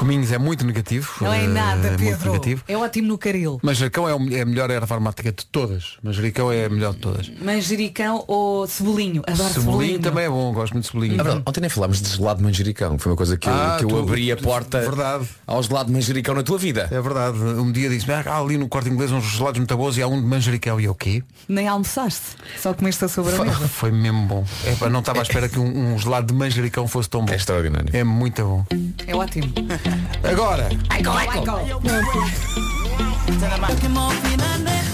[0.00, 1.12] Cominhos é muito negativo.
[1.20, 2.32] Não é eh, nada, muito Pedro.
[2.32, 2.64] negativo.
[2.66, 3.60] É ótimo no caril.
[3.62, 5.98] Manjericão é, é a melhor erva aromática de todas.
[6.02, 7.30] Manjericão é a melhor de todas.
[7.42, 9.22] Manjericão ou cebolinho?
[9.26, 9.98] Adoro Cebolinho cebolinho.
[10.00, 11.14] também é bom, gosto muito de cebolinho.
[11.14, 13.76] É verdade, ontem nem falámos de gelado de manjericão, foi uma coisa que eu, Ah,
[13.78, 15.28] que eu tu- abri a porta Verdade.
[15.46, 16.88] ao gelado de manjericão na tua vida.
[16.90, 17.36] É verdade.
[17.38, 20.08] Um dia disse, ah, há ali no corte inglês uns gelados muito bons e há
[20.08, 20.80] um de manjericão.
[20.80, 21.22] E eu, o quê?
[21.46, 22.36] Nem almoçaste.
[22.58, 23.68] Só comeste a sobremesa.
[23.68, 24.44] Foi mesmo bom.
[24.64, 27.32] É, não estava à espera que um, um gelado de manjericão fosse tão bom.
[27.32, 27.90] É extraordinário.
[27.92, 28.64] É muito bom.
[29.06, 29.52] É ótimo.
[30.22, 30.68] Agora,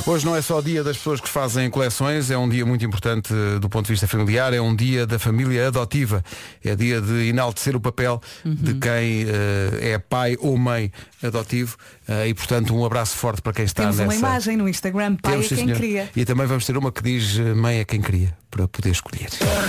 [0.06, 2.84] hoje não é só o dia das pessoas que fazem coleções, é um dia muito
[2.84, 6.22] importante do ponto de vista familiar, é um dia da família adotiva.
[6.64, 11.76] É dia de enaltecer o papel de quem eh, é pai ou mãe adotivo
[12.08, 14.10] eh, e, portanto, um abraço forte para quem está Temos nessa.
[14.10, 15.76] uma imagem no Instagram, pai Temos, é quem senhor.
[15.76, 16.10] cria.
[16.14, 19.28] E também vamos ter uma que diz eh, mãe é quem cria, para poder escolher.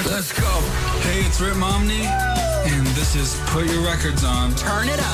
[0.09, 0.45] Let's go.
[1.03, 1.57] Hey, it's Rip
[2.65, 4.53] and this is Put Your Records On.
[4.55, 5.05] Turn it up.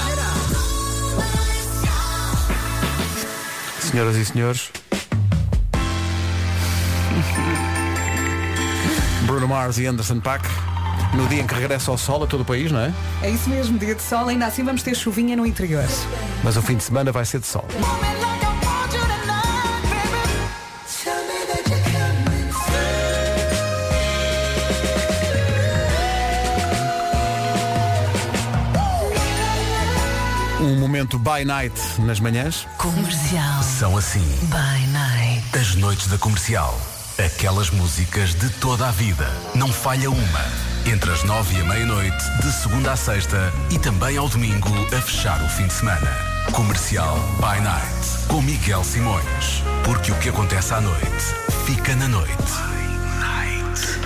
[3.80, 4.72] Senhoras e senhores.
[9.26, 10.48] Bruno Mars e Anderson Paak.
[11.16, 12.92] No dia em que regressa ao sol a todo o país, não é?
[13.22, 15.86] É isso mesmo, dia de sol, ainda assim vamos ter chuvinha no interior.
[16.44, 17.68] Mas o fim de semana vai ser de sol.
[31.04, 32.66] Momento by night nas manhãs.
[32.78, 33.62] Comercial.
[33.64, 35.44] São assim By night.
[35.58, 36.80] as noites da comercial.
[37.24, 39.30] Aquelas músicas de toda a vida.
[39.54, 40.46] Não falha uma.
[40.86, 45.02] Entre as nove e a meia-noite, de segunda à sexta e também ao domingo, a
[45.02, 46.10] fechar o fim de semana.
[46.52, 48.28] Comercial by Night.
[48.28, 49.64] Com Miguel Simões.
[49.84, 51.36] Porque o que acontece à noite,
[51.66, 52.73] fica na noite.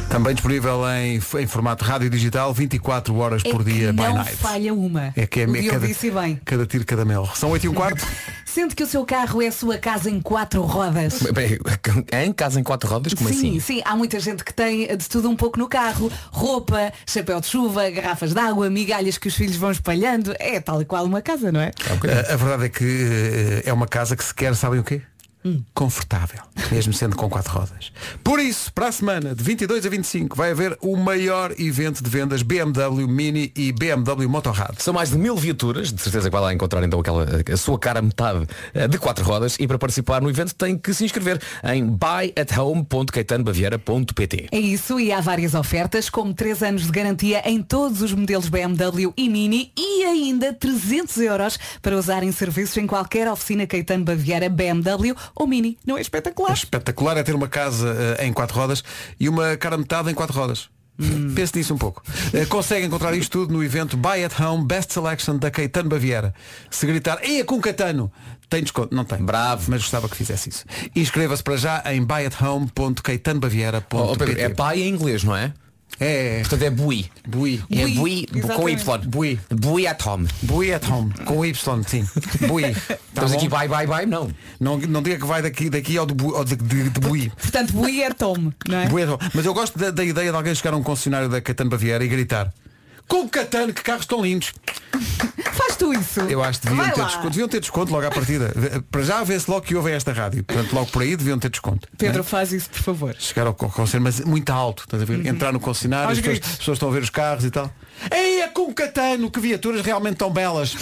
[0.10, 4.13] Também disponível em, em formato rádio digital, 24 horas por é dia que by não
[4.15, 4.38] night.
[4.38, 5.13] falha uma.
[5.15, 6.41] É que é, é Diogo cada, disse bem.
[6.46, 7.30] cada tiro, cada mel.
[7.36, 8.08] São 8 e um quarto.
[8.46, 11.22] Sendo que o seu carro é a sua casa em quatro rodas.
[11.34, 11.60] Bem,
[12.26, 13.60] Em casa em quatro rodas, como sim, assim?
[13.60, 16.10] sim, há muita gente que tem de tudo um pouco no carro.
[16.32, 20.34] Roupa, chapéu de chuva, garrafas de água, migalhas que os filhos vão espalhando.
[20.39, 21.72] É tal e qual uma casa, não é?
[21.89, 25.02] A, a verdade é que eh, é uma casa que se quer, sabem o quê?
[25.74, 27.92] Confortável, mesmo sendo com quatro rodas.
[28.24, 32.10] Por isso, para a semana, de 22 a 25, vai haver o maior evento de
[32.10, 34.76] vendas BMW Mini e BMW Motorrad.
[34.80, 37.80] São mais de mil viaturas, de certeza que vai lá encontrar então aquela, a sua
[37.80, 41.42] cara metade eh, de quatro rodas e para participar no evento tem que se inscrever
[41.64, 48.02] em buyathome.caetanobaviera.pt É isso, e há várias ofertas, como 3 anos de garantia em todos
[48.02, 53.30] os modelos BMW e Mini e ainda 300 euros para usar em serviços em qualquer
[53.30, 55.78] oficina Caetano Baviera BMW ou Mini.
[55.86, 56.54] Não é espetacular?
[56.54, 58.84] Espetacular é ter uma casa eh, em quatro rodas
[59.19, 60.69] e uma cara metade em quatro rodas.
[61.36, 62.02] Pense nisso um pouco.
[62.34, 66.34] Eh, consegue encontrar isto tudo no evento Buy at Home Best Selection da Caetano Baviera.
[66.71, 68.12] Se gritar, é com Caetano,
[68.50, 68.95] tem desconto.
[68.95, 69.19] Não tem.
[69.19, 69.65] Bravo.
[69.69, 70.65] Mas gostava que fizesse isso.
[70.95, 75.54] Inscreva-se para já em Oh, buyathome.caetanobaviera.pt Pedro, é pai em inglês, não é?
[76.00, 76.40] É.
[76.42, 77.06] Portanto é bui.
[77.28, 77.64] Bui.
[77.72, 78.70] É Bui, bui com.
[78.70, 78.98] Y.
[79.08, 79.40] Bui.
[79.50, 80.28] Bui at home.
[80.44, 81.14] Bui at home.
[81.26, 82.08] Com Y, sim.
[82.48, 82.64] Bui.
[83.18, 83.38] Tá Estamos bom?
[83.38, 84.30] aqui bye bye bye, não.
[84.60, 87.32] Não, não diga que vai daqui, daqui ao de, ao de, de, de Bui.
[87.36, 88.88] Portanto, Bui é Tom, não é?
[88.88, 89.20] Bui at home.
[89.34, 92.06] Mas eu gosto da, da ideia de alguém chegar a um concessionário da Catano Baviera
[92.06, 92.54] e gritar
[93.08, 94.54] com Catano, que carros tão lindos.
[95.54, 96.20] Faz tu isso.
[96.22, 97.08] Eu acho que deviam Vai ter, lá.
[97.08, 98.54] desconto, deviam ter desconto logo à partida.
[98.91, 100.43] Para já vê-se logo que ouvem esta rádio.
[100.43, 101.88] Portanto, logo por aí deviam ter desconto.
[101.98, 103.12] Pedro, Não faz isso, por favor.
[103.12, 103.20] é?
[103.20, 104.84] Chegar ao co- concessionário, mas muito alto.
[104.84, 105.26] Estás a ver?
[105.26, 106.52] Entrar no concessionário, Aos as pessoas, gritos.
[106.52, 107.72] as pessoas estão a ver os carros e tal.
[108.12, 110.76] Ei, é com Catano, que viaturas realmente tão belas.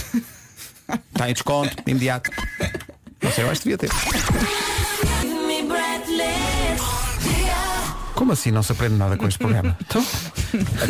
[1.13, 2.29] Está em desconto, imediato.
[3.21, 3.89] Não sei, eu acho que devia ter.
[8.15, 9.77] Como assim não se aprende nada com este programa?
[9.85, 10.03] Então,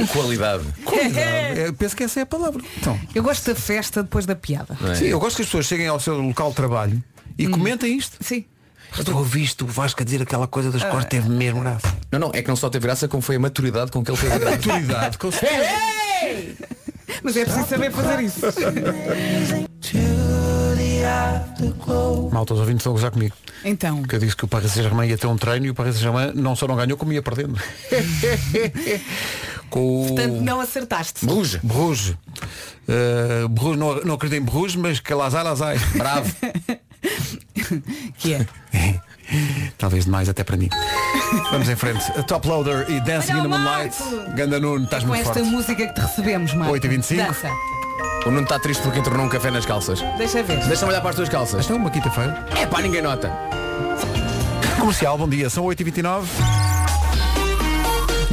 [0.04, 0.64] A qualidade.
[0.84, 1.60] qualidade.
[1.60, 2.62] Eu penso que essa é a palavra.
[2.78, 4.78] Então, Eu gosto da festa depois da piada.
[4.92, 4.96] É?
[4.96, 7.04] sim, eu gosto que as pessoas cheguem ao seu local de trabalho
[7.38, 8.18] e comentem isto.
[8.22, 8.46] Sim.
[9.06, 11.94] Eu ouvi isto, o Vasco a dizer aquela coisa das costas teve mesmo graça.
[12.12, 14.18] Não, não, é que não só teve graça como foi a maturidade com que ele
[14.18, 14.56] fez a graça.
[14.56, 15.30] Autoridade, com
[17.24, 18.40] Mas é preciso saber fazer isso.
[22.32, 23.34] Malta, os ouvintes estão a gozar comigo.
[23.64, 25.96] Então, Porque eu disse que o Paris Saint-Germain ia ter um treino e o Paris
[25.96, 27.56] Saint-Germain não só não ganhou, como ia perdendo.
[29.70, 31.26] Com portanto não acertaste.
[31.26, 31.60] Bruges.
[31.64, 32.10] Bruges.
[32.88, 35.78] Uh, Bruges, não, não acredito em Bruges, mas que lazai, lazai.
[35.96, 36.32] Bravo.
[38.18, 38.46] Que é?
[39.78, 40.70] Talvez demais até para mim.
[41.52, 42.04] Vamos em frente.
[42.12, 43.96] A Top Loader e Dancing Olha in the Moonlight.
[44.36, 45.50] Ganda Nuno, estás Com muito esta forte.
[45.50, 46.74] música que te recebemos, Marco.
[46.76, 47.18] 8h25.
[47.18, 47.50] Dança.
[48.26, 50.02] O Nuno está triste porque entornou um café nas calças.
[50.18, 50.66] Deixa ver.
[50.66, 51.60] Deixa-me olhar para as tuas calças.
[51.60, 52.44] Esta é uma quinta-feira.
[52.60, 53.32] É pá, ninguém nota.
[54.80, 55.48] Comercial, bom dia.
[55.48, 56.65] São 8h29.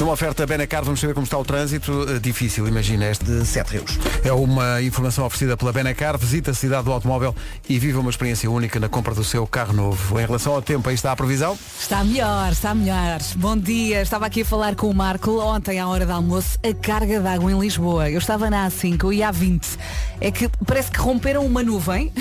[0.03, 1.93] Numa oferta Benacar, vamos saber como está o trânsito.
[1.93, 3.25] Uh, difícil, imagina este.
[3.25, 4.01] De 7 rios.
[4.25, 6.19] É uma informação oferecida pela Benacar.
[6.19, 7.33] Visita a cidade do automóvel
[7.69, 10.19] e viva uma experiência única na compra do seu carro novo.
[10.19, 11.57] Em relação ao tempo, aí está a previsão.
[11.79, 13.21] Está melhor, está melhor.
[13.37, 16.75] Bom dia, estava aqui a falar com o Marco ontem à hora do almoço, a
[16.75, 18.11] carga de água em Lisboa.
[18.11, 19.79] Eu estava na A5 e A20.
[20.21, 22.13] É que parece que romperam uma nuvem.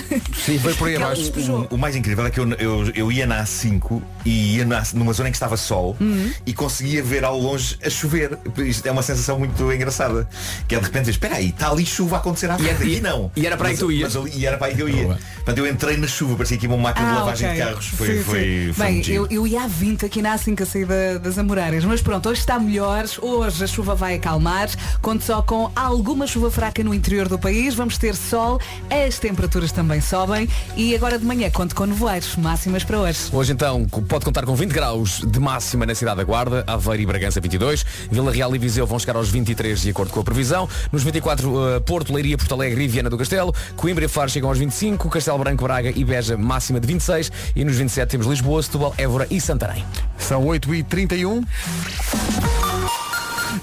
[0.45, 1.23] Sim, veio por aí abaixo.
[1.23, 1.67] despejou.
[1.71, 5.13] O mais incrível é que eu, eu, eu ia na A5 e ia na- numa
[5.13, 6.31] zona em que estava sol Uhum.
[6.45, 8.37] e conseguia ver ao longe a chover.
[8.57, 10.27] Isto é uma sensação muito engraçada.
[10.67, 12.83] Que é de repente, espera aí, está ali chuva a acontecer à frente.
[12.97, 13.31] E, não.
[13.35, 14.15] e era para aí que tu ias?
[14.15, 15.17] mas e era para aí que eu ia.
[15.35, 17.61] Portanto, eu entrei na chuva, parecia que ia uma máquina de lavagem Ah, ok.
[17.63, 17.87] de carros.
[17.87, 18.73] Foi, Sim, foi, sim.
[18.73, 21.83] foi Bem, eu, eu ia a 20 aqui na A5 a sair da- das Amoreiras.
[21.85, 23.05] Mas pronto, hoje está melhor.
[23.21, 24.69] Hoje a chuva vai acalmar.
[25.01, 27.73] Conto só com alguma chuva fraca no interior do país.
[27.75, 28.59] Vamos ter sol.
[28.89, 30.47] As temperaturas também sobem.
[30.75, 32.35] E agora de manhã conto com nevoeiros.
[32.35, 33.19] Máximas para hoje.
[33.31, 37.05] Hoje então pode contar com 20 graus de máxima na cidade da Guarda, Aveiro e
[37.05, 40.69] Bragança 22, Vila Real e Viseu vão chegar aos 23 de acordo com a previsão,
[40.91, 44.49] nos 24 eh, Porto, Leiria, Porto Alegre e Viana do Castelo, Coimbra e Faro chegam
[44.49, 48.63] aos 25, Castelo Branco, Braga e Beja máxima de 26 e nos 27 temos Lisboa,
[48.63, 49.85] Setúbal, Évora e Santarém.
[50.17, 51.45] São 8h31.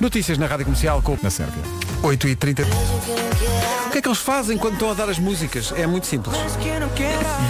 [0.01, 1.63] Notícias na Rádio Comercial com Na Sérvia.
[2.03, 2.67] 8h30.
[3.87, 5.73] O que é que eles fazem quando estão a dar as músicas?
[5.77, 6.37] É muito simples.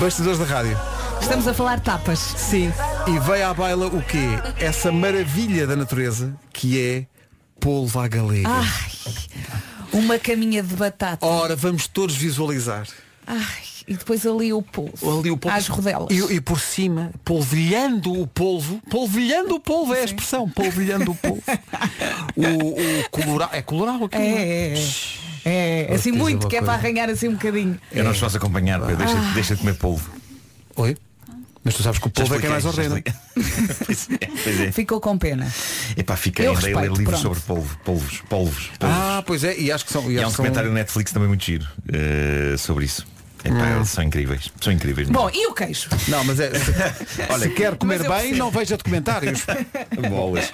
[0.01, 0.79] Bastidores da rádio.
[1.21, 2.19] Estamos a falar tapas.
[2.19, 2.73] Sim.
[3.09, 4.27] E veio à baila o quê?
[4.61, 7.07] Essa maravilha da natureza que é
[7.59, 8.47] polvo à galega.
[8.47, 8.91] Ai,
[9.95, 11.25] uma caminha de batata.
[11.25, 12.87] Ora, vamos todos visualizar.
[13.27, 15.21] Ai, e depois ali o polvo.
[15.21, 15.57] Ali o polvo.
[15.57, 16.09] Às rodelas.
[16.11, 18.79] E, e por cima, polvilhando o polvo.
[18.91, 20.47] Polvilhando o polvo é a expressão.
[20.47, 21.43] Polvilhando o polvo.
[22.37, 23.49] o, o coloral.
[23.53, 24.23] É coloral aquilo.
[24.23, 25.89] É, é, é.
[25.91, 27.81] É, assim dizer muito, que é para arranhar assim um bocadinho.
[27.91, 28.97] Eu não os posso acompanhar, Pedro.
[28.99, 30.11] deixa, deixa de comer polvo.
[30.77, 30.95] Oi?
[31.69, 33.03] Mas tu sabes que o Já polvo é quem mais ordena.
[33.85, 34.73] pois é, pois é.
[34.73, 35.47] Ficou com pena.
[35.97, 37.23] Epá, fiquei Eu a ler respeito, livros pronto.
[37.23, 38.97] sobre polvo, polvos, polvos, polvos.
[38.99, 40.11] Ah, pois é, e acho que são.
[40.11, 43.07] E há um acho que são- documentário no Netflix também muito giro eh, sobre isso.
[43.45, 43.77] Epá, Hum.
[43.77, 44.51] eles são incríveis.
[44.61, 45.09] São incríveis.
[45.09, 45.89] Bom, e o queijo?
[46.09, 46.51] Não, mas é.
[46.59, 46.73] Se,
[47.29, 48.37] Olha, se quer comer bem, percebo.
[48.39, 49.45] não veja documentários.
[50.11, 50.51] bolas.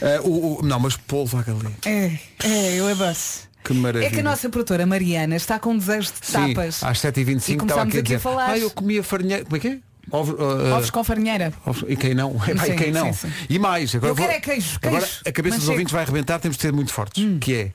[0.00, 1.70] Eh, o, o- não, mas polvo à galega.
[1.86, 3.16] É, é, eu adoro.
[3.62, 4.08] Que maravilha.
[4.08, 6.82] É que a nossa produtora Mariana está com um desejo de Sim, tapas.
[6.82, 8.18] às 7h25 E estava começámos aqui a aqui a dizer.
[8.18, 8.50] falar.
[8.50, 9.44] Ah, eu comia farinheira.
[9.44, 9.78] Como é que é?
[10.10, 11.52] Ovo, uh, Ovos com farinheira.
[11.64, 12.32] ovos- E quem não?
[12.44, 13.12] Sim, e quem não?
[13.12, 13.32] sim, sim.
[13.48, 15.20] E mais, agora vou- é queijo, Agora queijo.
[15.26, 17.22] a cabeça dos ouvintes vai arrebentar, temos de ser muito fortes.
[17.22, 17.38] Hum.
[17.38, 17.72] Que é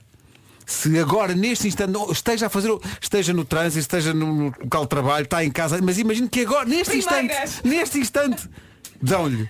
[0.66, 5.24] se agora neste instante esteja a fazer esteja no trânsito, esteja no local de trabalho,
[5.24, 7.50] está em casa, mas imagine que agora, neste Primeiras.
[7.54, 8.50] instante, neste instante,
[9.00, 9.48] dão-lhe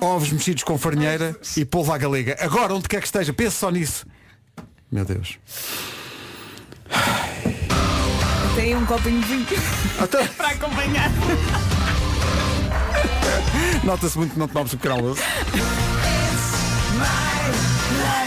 [0.00, 2.36] ovos mexidos com farinheira e polvo à galega.
[2.40, 4.04] Agora, onde quer que esteja, pense só nisso.
[4.90, 5.38] Meu Deus.
[8.56, 9.46] Tem um copinho de vinho
[10.00, 11.10] Até- para acompanhar.
[13.84, 15.22] Nota-se muito que não tomamos um pequeno almoço.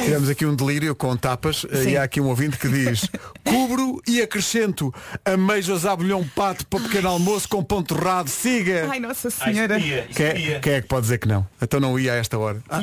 [0.03, 1.89] Tivemos aqui um delírio com tapas eh, Sim.
[1.91, 3.09] e há aqui um ouvinte que diz
[3.43, 8.87] Cubro e acrescento ameijos à bolhão pato para pequeno almoço com pão torrado, siga!
[8.89, 9.79] Ai, Nossa Senhora.
[9.79, 11.47] Quem é, quem é que pode dizer que não?
[11.59, 12.61] Então não ia a esta hora.
[12.69, 12.81] Ah,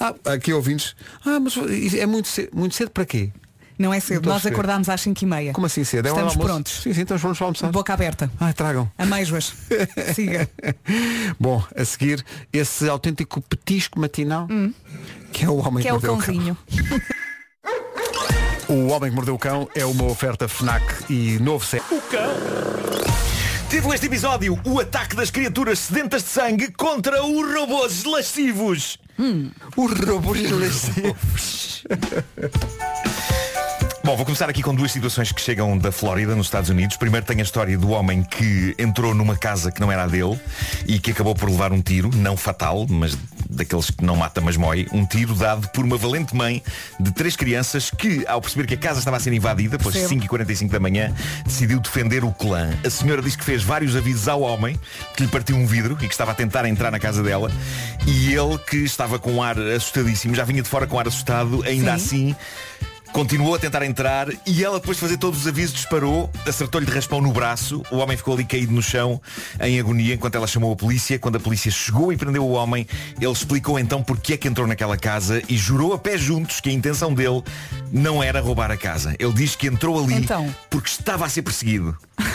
[0.00, 0.96] ah, aqui ouvintes.
[1.24, 1.54] Ah, mas
[1.94, 2.50] é muito cedo.
[2.52, 3.30] Muito cedo para quê?
[3.78, 5.52] Não é cedo, nós acordámos às 5 e meia.
[5.52, 6.06] Como assim cedo?
[6.06, 6.48] É Estamos almoço?
[6.48, 6.72] prontos.
[6.82, 7.70] Sim, sim, então vamos para almoçar.
[7.70, 8.30] Boca aberta.
[8.40, 8.90] Ah, tragam.
[8.96, 9.52] Ameijoas.
[10.14, 10.48] Siga.
[11.38, 14.48] Bom, a seguir, esse autêntico petisco matinal,
[15.32, 15.82] que é o homem Hum.
[15.82, 16.20] Que é o mordeu cão.
[16.20, 16.56] cãozinho.
[18.68, 21.84] O Homem que Mordeu o Cão é uma oferta FNAC e novo set.
[21.88, 22.32] O cão.
[23.70, 28.98] Título deste episódio: O ataque das criaturas sedentas de sangue contra os robôs lascivos.
[29.76, 31.84] Os robôs lascivos.
[34.06, 36.96] Bom, vou começar aqui com duas situações que chegam da Flórida, nos Estados Unidos.
[36.96, 40.38] Primeiro tem a história do homem que entrou numa casa que não era a dele
[40.86, 43.18] e que acabou por levar um tiro, não fatal, mas
[43.50, 44.86] daqueles que não mata, mas mói.
[44.92, 46.62] Um tiro dado por uma valente mãe
[47.00, 50.22] de três crianças que, ao perceber que a casa estava a ser invadida, pelas Percebo.
[50.22, 51.12] 5h45 da manhã,
[51.44, 52.70] decidiu defender o clã.
[52.84, 54.78] A senhora disse que fez vários avisos ao homem,
[55.16, 57.50] que lhe partiu um vidro e que estava a tentar entrar na casa dela.
[58.06, 61.64] E ele, que estava com um ar assustadíssimo, já vinha de fora com ar assustado,
[61.66, 62.30] ainda Sim.
[62.30, 62.36] assim
[63.16, 66.92] Continuou a tentar entrar e ela depois de fazer todos os avisos disparou, acertou-lhe de
[66.92, 69.18] raspão no braço, o homem ficou ali caído no chão
[69.58, 71.18] em agonia enquanto ela chamou a polícia.
[71.18, 72.86] Quando a polícia chegou e prendeu o homem,
[73.18, 76.68] ele explicou então porque é que entrou naquela casa e jurou a pé juntos que
[76.68, 77.42] a intenção dele
[77.90, 79.16] não era roubar a casa.
[79.18, 80.54] Ele diz que entrou ali Então?
[80.68, 81.96] porque estava a ser perseguido.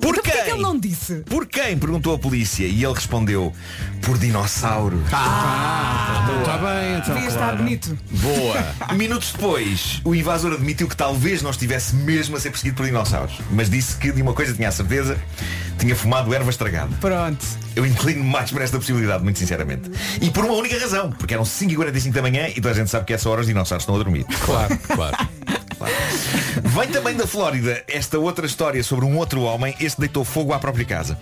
[0.00, 0.44] Por Então porquê quem?
[0.44, 1.14] que ele não disse?
[1.26, 1.76] Por quem?
[1.76, 3.52] Perguntou a polícia e ele respondeu
[4.00, 5.02] por dinossauros.
[5.04, 7.14] Está bem, então.
[7.14, 7.98] Devia estar bonito.
[8.10, 8.74] Boa.
[8.96, 13.38] Minutos depois, o invasor admitiu que talvez não estivesse mesmo a ser perseguido por dinossauros,
[13.50, 15.18] mas disse que de uma coisa tinha a certeza,
[15.78, 16.90] tinha fumado erva estragada.
[17.00, 17.44] Pronto.
[17.74, 19.90] Eu inclino mais para esta possibilidade, muito sinceramente.
[20.20, 23.04] E por uma única razão, porque eram 5h45 da manhã e toda a gente sabe
[23.04, 24.24] que essa hora os dinossauros estão a dormir.
[24.44, 25.16] Claro, claro.
[26.64, 30.58] Vem também da Flórida esta outra história sobre um outro homem, este deitou fogo à
[30.58, 31.18] própria casa.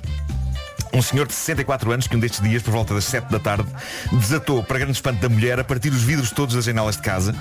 [0.92, 3.68] Um senhor de 64 anos que um destes dias, por volta das 7 da tarde,
[4.12, 7.34] desatou, para grande espanto da mulher, a partir os vidros todos das janelas de casa,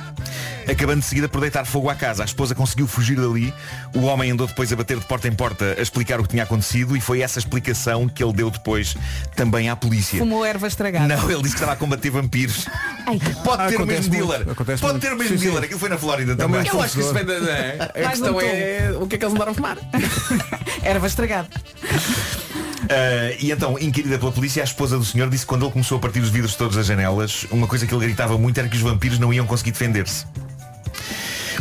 [0.69, 2.23] acabando de seguida por deitar fogo à casa.
[2.23, 3.53] A esposa conseguiu fugir dali,
[3.95, 6.43] o homem andou depois a bater de porta em porta a explicar o que tinha
[6.43, 8.95] acontecido e foi essa explicação que ele deu depois
[9.35, 10.19] também à polícia.
[10.19, 11.07] Fumou erva estragada.
[11.07, 12.67] Não, ele disse que estava a combater vampiros.
[13.05, 13.19] Ai.
[13.43, 14.55] Pode Ah, ter o acontece mesmo muito, dealer.
[14.55, 14.99] Pode muito.
[14.99, 15.43] ter o mesmo Sim, sim.
[15.45, 15.63] dealer.
[15.63, 16.67] Aquilo foi na Flórida É o também.
[16.67, 17.33] Eu acho que isso vem da.
[17.33, 19.77] A questão um é o que é que eles andaram a fumar.
[20.83, 21.47] Erva estragada.
[22.89, 25.97] Ah, e então, inquirida pela polícia, a esposa do senhor disse que quando ele começou
[25.97, 28.75] a partir os vidros todas as janelas, uma coisa que ele gritava muito era que
[28.75, 30.25] os vampiros não iam conseguir defender-se.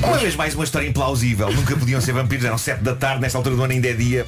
[0.02, 1.50] Uma vez mais uma história implausível.
[1.52, 4.26] Nunca podiam ser vampiros, eram 7 da tarde, nesta altura do ano ainda é dia.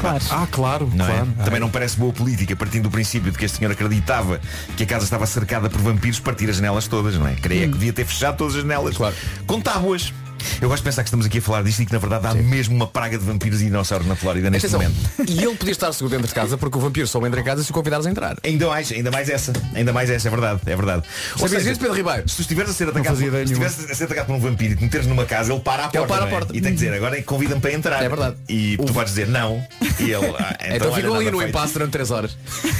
[0.00, 0.24] Claro.
[0.30, 1.08] Ah, claro, Não é?
[1.08, 1.28] claro.
[1.44, 4.40] Também não parece boa política, partindo do princípio de que este senhor acreditava
[4.76, 7.34] que a casa estava cercada por vampiros, partir as janelas todas, não é?
[7.34, 8.96] Creia que devia ter fechado todas as janelas.
[8.96, 9.16] Claro.
[9.46, 10.12] Com tábuas.
[10.60, 12.34] Eu gosto de pensar que estamos aqui a falar disto e que na verdade há
[12.34, 14.80] mesmo uma praga de vampiros e dinossauros na Flórida neste Atenção.
[14.90, 15.30] momento.
[15.30, 17.62] E ele podia estar seguro dentro de casa porque o vampiro só entra em casa
[17.62, 18.36] se o convidares a entrar.
[18.44, 19.52] Ainda mais, ainda mais essa.
[19.74, 21.02] Ainda mais essa, é verdade, é verdade.
[21.34, 22.28] Ou Sabias seja, isso, Pedro Ribeiro?
[22.28, 24.76] se tu estiveres a ser atacado, se estiveres a ser atacado por um vampiro e
[24.76, 26.06] te meteres numa casa, ele para à porta.
[26.06, 26.30] para a é?
[26.30, 26.56] porta.
[26.56, 28.02] E tem que dizer, agora convida-me para entrar.
[28.02, 28.36] É verdade.
[28.48, 29.62] E tu vais dizer não.
[30.00, 30.26] E ele.
[30.38, 31.50] Ah, então, Então, ficou ali no feito.
[31.50, 32.36] impasse durante 3 horas.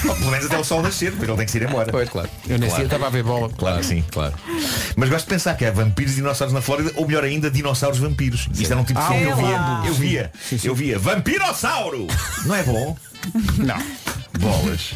[0.09, 1.91] Ou pelo menos até o sol nascer, depois ele tem que ir embora.
[1.91, 2.29] Pois, claro.
[2.49, 2.77] Eu nesse Claro.
[2.77, 3.49] dia estava a ver bola.
[3.57, 4.05] Claro que sim.
[4.11, 4.35] Claro.
[4.97, 7.99] Mas gosto de pensar que há vampiros e dinossauros na Flórida, ou melhor ainda, dinossauros
[7.99, 8.49] vampiros.
[8.55, 9.81] Isto era um tipo de Ah, filme que eu via.
[9.87, 10.33] Eu via.
[10.65, 10.99] Eu via.
[10.99, 12.07] Vampirosauro!
[12.47, 12.97] Não é bom?
[13.59, 13.77] Não.
[14.39, 14.93] Bolas.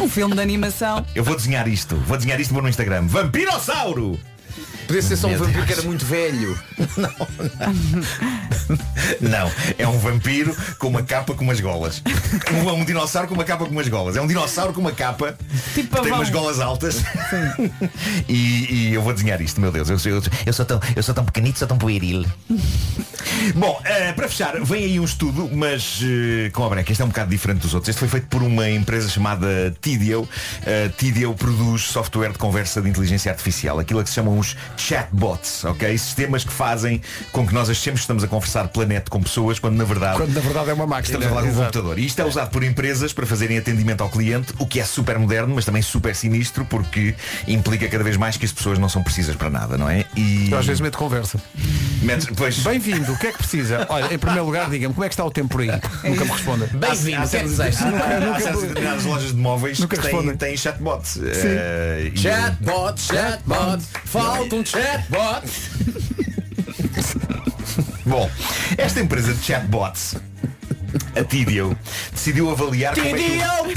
[0.00, 1.04] Um filme de animação.
[1.14, 1.96] Eu vou desenhar isto.
[1.96, 3.06] Vou desenhar isto e vou no Instagram.
[3.06, 4.18] Vampirosauro!
[4.86, 5.66] Podia ser só um Meu vampiro Deus.
[5.66, 6.58] que era muito velho.
[9.20, 12.02] Não, é um vampiro com uma capa com umas golas.
[12.52, 14.16] Um, um dinossauro com uma capa com umas golas.
[14.16, 15.36] É um dinossauro com uma capa
[15.74, 17.02] Tipo que tem umas golas altas.
[18.28, 19.88] e, e eu vou desenhar isto, meu Deus.
[19.90, 22.24] Eu, sou- eu, eu sou, tão, eu sou tão pequenito, sou tão pueril.
[23.54, 27.04] Bom, eh, para fechar, vem aí um estudo, mas eh, com a breca, este é
[27.04, 27.88] um bocado diferente dos outros.
[27.90, 30.22] Este foi feito por uma empresa chamada Tidio.
[30.22, 30.28] Uh,
[30.96, 35.64] Tidio produz software de conversa de inteligência artificial, aquilo a que se chamam os chatbots,
[35.64, 35.96] ok?
[35.98, 37.00] Sistemas que fazem
[37.32, 40.32] com que nós achemos que estamos a conversar planeta com pessoas, quando na verdade Quando
[40.34, 41.06] na verdade é uma máquina.
[41.18, 41.64] Estamos a falar de um Exato.
[41.72, 41.98] computador.
[41.98, 45.18] E isto é usado por empresas para fazerem atendimento ao cliente, o que é super
[45.18, 47.14] moderno, mas também super sinistro, porque
[47.46, 50.04] implica cada vez mais que as pessoas não são precisas para nada, não é?
[50.16, 51.38] E Eu às vezes meto conversa.
[52.02, 53.86] metes, pois, Bem-vindo, o que é que precisa?
[53.90, 55.68] Olha, em primeiro lugar, diga-me, como é que está o tempo por aí?
[56.04, 56.66] Nunca me responda.
[56.72, 57.56] Bem-vindo, há é certas-
[58.62, 60.36] determinadas lojas de móveis Nunca que têm, respondem.
[60.36, 61.18] têm chatbots.
[61.22, 65.44] Eh, e- Chatbot, chatbot, falta um chatbot.
[68.06, 68.30] Bom,
[68.76, 70.16] esta empresa de chatbots,
[71.16, 71.76] a Tidio,
[72.12, 73.74] decidiu avaliar como é que o-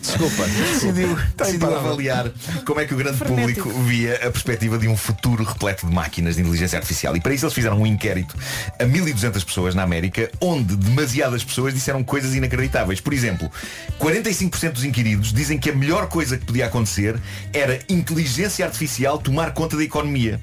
[0.00, 0.44] Desculpa.
[0.46, 2.30] decidiu, decidiu avaliar
[2.64, 6.36] como é que o grande público via a perspectiva de um futuro repleto de máquinas
[6.36, 7.16] de inteligência artificial.
[7.16, 8.36] E para isso eles fizeram um inquérito
[8.78, 13.00] a 1200 pessoas na América, onde demasiadas pessoas disseram coisas inacreditáveis.
[13.00, 13.50] Por exemplo,
[13.98, 17.20] 45% dos inquiridos dizem que a melhor coisa que podia acontecer
[17.52, 20.40] era inteligência artificial tomar conta da economia.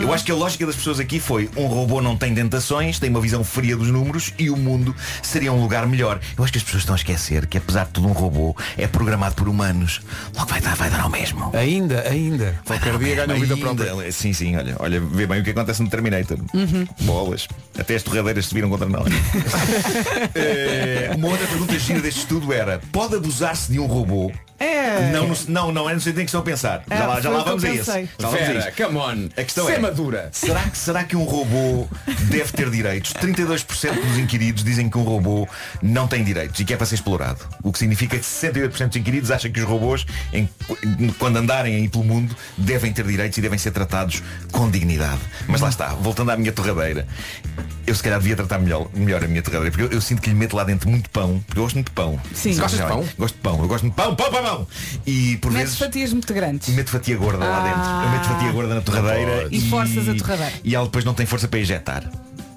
[0.00, 3.10] Eu acho que a lógica das pessoas aqui foi um robô não tem tentações, tem
[3.10, 6.20] uma visão fria dos números e o mundo seria um lugar melhor.
[6.36, 8.86] Eu acho que as pessoas estão a esquecer que apesar de tudo um robô é
[8.86, 10.00] programado por humanos.
[10.36, 11.50] Logo vai dar, vai dar ao mesmo.
[11.54, 12.60] Ainda, ainda.
[12.64, 14.12] Qualquer dia ganha vida própria.
[14.12, 16.38] Sim, sim, olha, olha, vê bem o que acontece no Terminator.
[17.00, 17.48] Bolas.
[17.78, 19.08] Até as torradeiras se viram contra nós.
[20.34, 24.30] Eh, uma outra pergunta gira deste estudo era, pode abusar-se de um robô?
[24.58, 25.10] É.
[25.12, 26.82] Não, no- não, não é no sentido em que estão a pensar.
[26.88, 27.20] Já É, lá, já lá.
[27.20, 28.08] Já lá vamos a Vera,
[28.58, 28.82] isso.
[28.84, 29.28] come on.
[29.36, 30.28] A questão Ser é, madura.
[30.32, 31.86] Será que, será que um robô
[32.30, 33.12] deve ter direitos?
[33.12, 35.46] 32% dos inquiridos dizem que um robô
[35.82, 37.40] não tem direitos e que é para ser explorado.
[37.62, 40.48] O que significa que 68% dos inquiridos acham que os robôs, em-
[41.18, 45.20] quando andarem aí pelo mundo, devem ter direitos e devem ser tratados com dignidade.
[45.46, 47.06] Mas lá está, voltando à minha torradeira.
[47.86, 50.28] Eu se calhar devia tratar melhor, melhor a minha torradeira, porque eu, eu sinto que
[50.28, 52.20] lhe meto lá dentro muito pão, porque eu gosto muito de pão.
[52.34, 52.54] Sim.
[52.56, 53.08] Gostas de pão?
[53.18, 54.66] Gosto de pão, eu gosto de pão, pão, pão, pão, mão.
[55.06, 56.68] E por Metes vezes fatias muito grandes.
[56.74, 57.68] meto fatia gorda lá Ah.
[57.68, 58.06] dentro.
[58.06, 60.52] Eu meto fatia gorda na torradeira E forças a torradeira.
[60.64, 62.10] E ela depois não tem força para ejetar.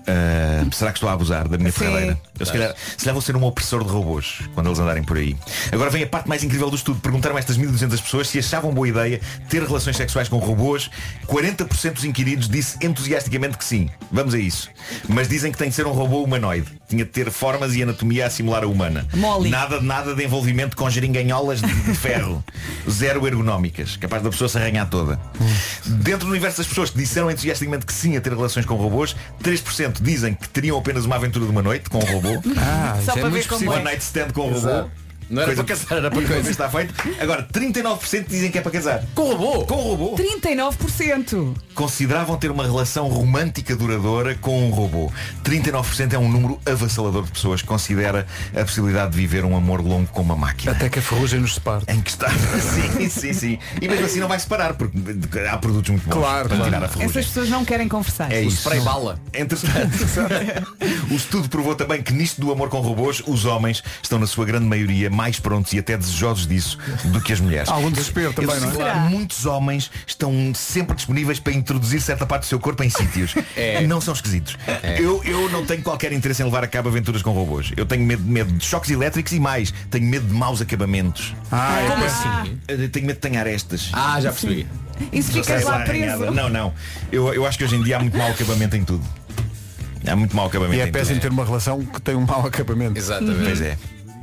[0.07, 2.17] Ah, será que estou a abusar da minha Sim.
[2.39, 5.17] Eu se calhar, se calhar vou ser um opressor de robôs quando eles andarem por
[5.17, 5.35] aí.
[5.71, 6.99] Agora vem a parte mais incrível do estudo.
[6.99, 10.89] Perguntaram a estas 1200 pessoas se achavam boa ideia ter relações sexuais com robôs.
[11.27, 13.89] 40% dos inquiridos disse entusiasticamente que sim.
[14.11, 14.69] Vamos a isso.
[15.07, 16.67] Mas dizem que tem de ser um robô humanoide.
[16.87, 19.07] Tinha de ter formas e anatomia a simular a humana.
[19.13, 19.49] Mole.
[19.49, 22.43] Nada, nada de envolvimento com geringanholas de, de ferro.
[22.89, 23.97] Zero ergonómicas.
[23.97, 25.19] Capaz da pessoa se arranhar toda.
[25.85, 29.15] Dentro do universo das pessoas que disseram entusiasticamente que sim a ter relações com robôs,
[29.43, 32.41] 3% dizem que teriam apenas uma aventura de uma noite com um robô.
[32.58, 33.71] Ah, Só é para ver como.
[33.71, 34.89] One night stand com um robô.
[35.32, 36.50] Não era Coisa para casar, era para que coisa.
[36.52, 36.94] está feito.
[37.20, 39.04] Agora, 39% dizem que é para casar.
[39.15, 39.65] Com o robô.
[39.65, 40.15] Com o robô.
[40.17, 41.56] 39%.
[41.74, 45.10] Consideravam ter uma relação romântica duradoura com um robô.
[45.44, 49.80] 39% é um número avassalador de pessoas que considera a possibilidade de viver um amor
[49.82, 50.74] longo com uma máquina.
[50.74, 51.86] Até que a ferrugem nos separe.
[51.88, 52.30] Em que está.
[52.62, 53.60] Sim, sim, sim.
[53.82, 54.98] E mesmo assim não vai separar, porque
[55.50, 56.72] há produtos muito bons Claro, para claro.
[56.72, 57.10] tirar a ferrugem.
[57.10, 58.32] Essas pessoas não querem conversar.
[58.32, 58.58] É O isso.
[58.58, 59.20] spray bala.
[59.34, 59.98] Entretanto,
[61.10, 64.46] o estudo provou também que nisto do amor com robôs, os homens estão na sua
[64.46, 67.69] grande maioria mais prontos e até desejosos disso do que as mulheres.
[67.69, 68.91] Há algum desespero também, não é?
[68.91, 73.36] que Muitos homens estão sempre disponíveis para introduzir certa parte do seu corpo em sítios.
[73.55, 73.86] É.
[73.86, 74.57] Não são esquisitos.
[74.97, 77.71] Eu, eu não tenho qualquer interesse em levar a cabo aventuras com robôs.
[77.77, 79.71] Eu tenho medo, medo de choques elétricos e mais.
[79.91, 81.36] Tenho medo de maus acabamentos.
[81.51, 82.60] Ah, é Como assim?
[82.67, 83.91] Eu tenho medo de tenhar estas.
[83.93, 84.65] Ah, já percebi.
[85.12, 86.31] Ficas sai lá preso?
[86.31, 86.73] Não, não.
[87.12, 89.05] Eu, eu acho que hoje em dia há muito mau acabamento em tudo.
[90.07, 92.45] Há muito mau acabamento E é em péssimo ter uma relação que tem um mau
[92.45, 92.97] acabamento.
[92.97, 93.43] Exatamente.
[93.43, 93.77] Pois é.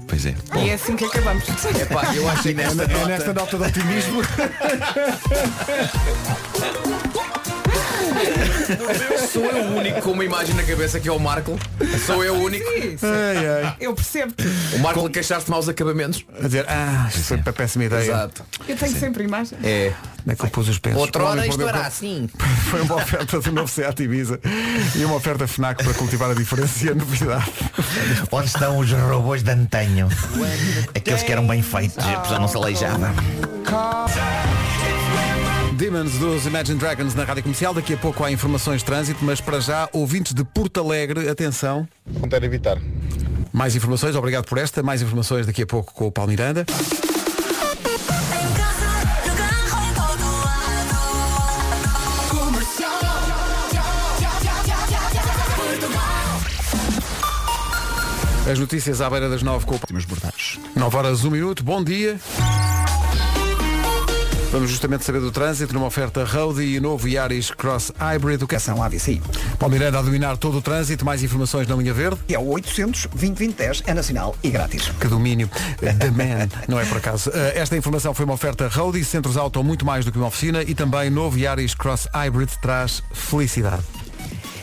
[0.09, 0.35] Pois é.
[0.57, 1.45] E é assim que acabamos.
[1.81, 4.23] Epá, eu acho que nesta É nesta nota de otimismo.
[9.33, 11.59] Sou eu o único com uma imagem na cabeça que é o Marco.
[12.07, 12.65] Sou eu o único.
[13.03, 13.77] ai, ai.
[13.81, 14.47] Eu percebo-te.
[14.75, 16.25] O Marco a queixar-se de maus acabamentos.
[16.39, 18.03] A dizer, ah, isto foi uma péssima ideia.
[18.03, 18.45] Exato.
[18.67, 19.59] Eu tenho sempre imagem.
[19.63, 19.93] É.
[20.23, 21.01] Onde é que eu pus os pensos?
[21.01, 22.29] Outra O hora homem isto mordeu era assim.
[22.71, 24.41] Foi uma oferta do novo Seat Ibiza
[24.95, 27.51] e uma oferta FNAC para cultivar a diferença e a novidade.
[28.31, 30.09] Onde estão os robôs de antanho?
[30.95, 33.15] Aqueles que eram bem feitos, a pessoa não se aleijava.
[35.79, 37.73] Demons dos Imagine Dragons na Rádio Comercial.
[37.73, 41.87] Daqui a pouco há informações de trânsito, mas para já, ouvintes de Porto Alegre, atenção.
[42.21, 42.79] Tentar evitar.
[43.53, 44.83] Mais informações, obrigado por esta.
[44.83, 46.67] Mais informações daqui a pouco com o Paulo Miranda.
[58.51, 60.59] As notícias à beira das nove com o Últimos bordados.
[60.75, 62.19] 9 horas 1 minuto, bom dia.
[64.51, 68.43] Vamos justamente saber do trânsito numa oferta Road e novo Yaris Cross Hybrid.
[68.43, 68.59] O que é?
[68.59, 69.21] Ação AVC.
[69.59, 72.19] Paulo Miranda a dominar todo o trânsito, mais informações na linha verde.
[72.29, 74.89] É o 800 2010 é nacional e grátis.
[74.99, 75.51] Que domínio.
[75.79, 77.31] The Man, não é por acaso.
[77.33, 80.29] Eh, Esta informação foi uma oferta Road e Centros Auto muito mais do que uma
[80.29, 83.83] oficina e também novo Yaris Cross Hybrid traz felicidade.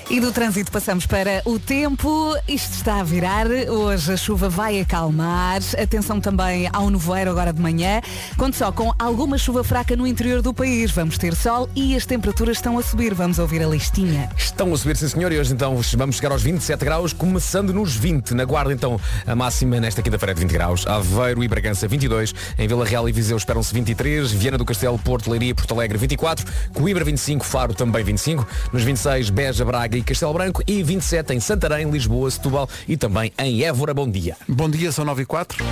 [0.08, 2.38] E do trânsito passamos para o tempo.
[2.48, 3.48] Isto está a virar.
[3.48, 5.60] Hoje a chuva vai acalmar.
[5.82, 8.02] Atenção também ao nevoeiro agora de manhã.
[8.38, 10.91] Conto só com alguma chuva fraca no interior do país.
[10.91, 13.15] Vamos ter sol e as temperaturas estão a subir.
[13.15, 14.30] Vamos ouvir a listinha.
[14.38, 17.96] Estão a subir, sim senhor, e hoje então vamos chegar aos 27 graus, começando nos
[17.96, 18.36] 20.
[18.36, 20.86] Na Guarda então a máxima nesta quinta-feira é de 20 graus.
[20.86, 22.32] Aveiro e Bragança 22.
[22.60, 24.32] Em Vila Real e Viseu esperam-se 23.
[24.32, 26.46] Viana do Castelo, Porto, Leiria Porto Alegre 24.
[26.76, 28.48] Coimbra 25, Faro também 25.
[28.72, 30.62] Nos 26, Beja, Braga e Castelo Branco.
[30.68, 33.94] E 27 em Santarém, Lisboa, Setúbal e também em Évora.
[33.94, 34.36] Bom dia.
[34.48, 35.64] Bom dia, são 9 e 4.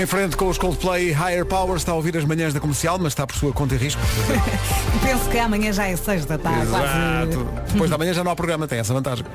[0.00, 3.08] Em frente com os Coldplay Higher Power, está a ouvir as manhãs da comercial, mas
[3.08, 4.00] está por sua conta e risco.
[5.02, 6.66] Penso que amanhã já é 6 da tarde.
[6.68, 6.84] quase.
[6.86, 7.48] Exato.
[7.72, 9.24] Depois da manhã já não há programa, tem essa vantagem.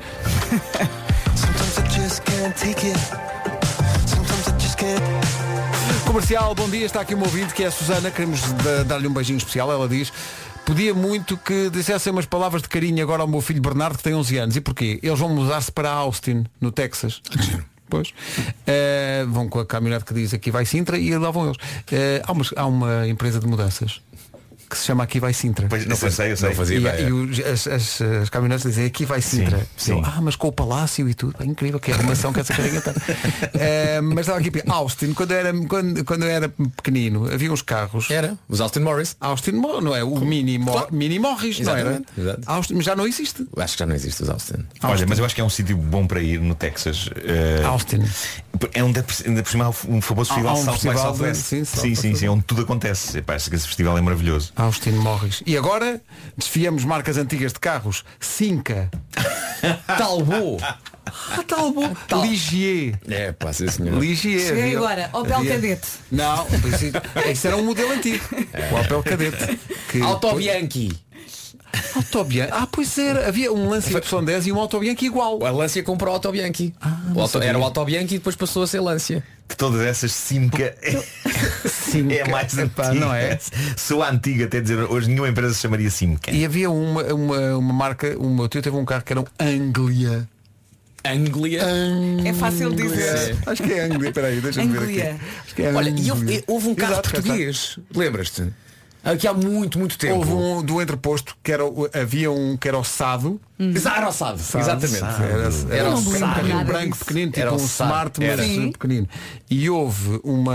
[6.06, 9.12] Comercial, bom dia, está aqui um ouvinte que é a Susana, queremos da- dar-lhe um
[9.12, 9.70] beijinho especial.
[9.72, 10.12] Ela diz,
[10.64, 14.14] podia muito que dissessem umas palavras de carinho agora ao meu filho Bernardo, que tem
[14.14, 14.56] 11 anos.
[14.56, 14.98] E porquê?
[15.02, 17.20] Eles vão mudar-se para Austin, no Texas.
[17.86, 18.14] Pois.
[18.66, 21.58] Eh, vão com a caminhonete que diz aqui vai Sintra e lá vão eles.
[21.92, 24.00] Eh, há, uma, há uma empresa de mudanças
[24.74, 25.66] que se chama Aqui vai Sintra.
[25.68, 26.48] Pois, não sei, eu sei.
[26.50, 27.08] Não fazia E, ideia.
[27.08, 29.66] e os- as, as, as caminhonetes dizem aqui vai Sintra.
[29.76, 30.02] Sim, Eu, sim.
[30.04, 31.34] ah, mas com o palácio e tudo.
[31.40, 32.92] É incrível que arrumação que essa carinha tem.
[33.54, 37.62] Eh, mas estava aqui Austin, quando eu, era, quando, quando eu era pequenino, havia uns
[37.62, 38.10] carros.
[38.10, 39.16] Era, os Austin Morris.
[39.20, 40.02] Austin, Mo- não é?
[40.04, 40.88] O Mini, Mo, Claro.
[40.92, 41.80] Mini Morris, não era?
[41.80, 42.40] Exatamente, exato.
[42.46, 43.46] Austin, já não existe.
[43.56, 44.64] Acho que já não existe os Austin.
[44.82, 47.08] Olha, mas eu acho que é um sítio bom para ir no Texas.
[47.24, 48.02] Eh, Austin.
[48.72, 49.02] É um, ainda
[49.42, 51.42] por cima há um famoso Há- festival há um South by festival de- Southwest.
[51.42, 53.22] sim, South sim, by sim, sim, onde tudo acontece.
[53.26, 54.52] Acho que esse festival é maravilhoso.
[54.64, 55.42] Austin Morris.
[55.46, 56.00] E agora
[56.36, 58.04] desfiamos marcas antigas de carros.
[58.18, 58.90] Cinca.
[59.98, 60.62] Talbot.
[60.62, 61.94] Ah, Talbot.
[62.22, 62.98] Ligier.
[63.08, 63.98] É, pá, sim senhor.
[64.00, 64.40] Ligier.
[64.40, 65.88] Cheguei havia- agora, Opel havia- Cadete.
[66.10, 68.24] Não, isso, isso era um modelo antigo.
[68.72, 69.58] O Opel Cadete.
[69.90, 70.92] Que Autobianchi.
[71.96, 72.52] Autobianchi.
[72.52, 73.28] Ah, pois era.
[73.28, 75.44] Havia um Lancia Y10 e um Autobianchi igual.
[75.44, 76.74] A Lancia comprou o Autobianchi.
[76.80, 79.22] Ah, O auto- era o Autobianchi e depois passou a ser Lancia.
[79.48, 80.74] De todas essas Simca
[81.68, 82.14] Simca.
[82.14, 83.04] é mais Epá, antiga.
[83.04, 83.38] não é?
[83.76, 86.30] Sou antiga até dizer hoje nenhuma empresa se chamaria Simca.
[86.30, 89.24] E havia uma, uma, uma marca, o meu tio teve um carro que era um
[89.38, 90.26] Anglia.
[91.04, 91.60] Anglia.
[92.24, 93.36] É fácil dizer.
[93.46, 95.20] Acho que é Anglia, peraí, deixa-me ver aqui.
[95.44, 97.78] Acho que é Olha, e houve, houve um carro Exato, português.
[97.94, 98.44] Lembras-te?
[99.04, 100.16] Aqui há muito, muito tempo.
[100.16, 103.38] Houve um do entreposto que era, havia um que era o Sado.
[103.58, 104.40] Exato, era o Sado.
[104.40, 104.96] Exatamente.
[105.04, 106.34] Era, era, Era um o Sado.
[106.34, 107.88] carrinho Nada branco pequenino, tipo um Sado.
[107.90, 108.42] smart, mas Era.
[108.72, 109.08] Pequenino.
[109.50, 110.54] E houve uma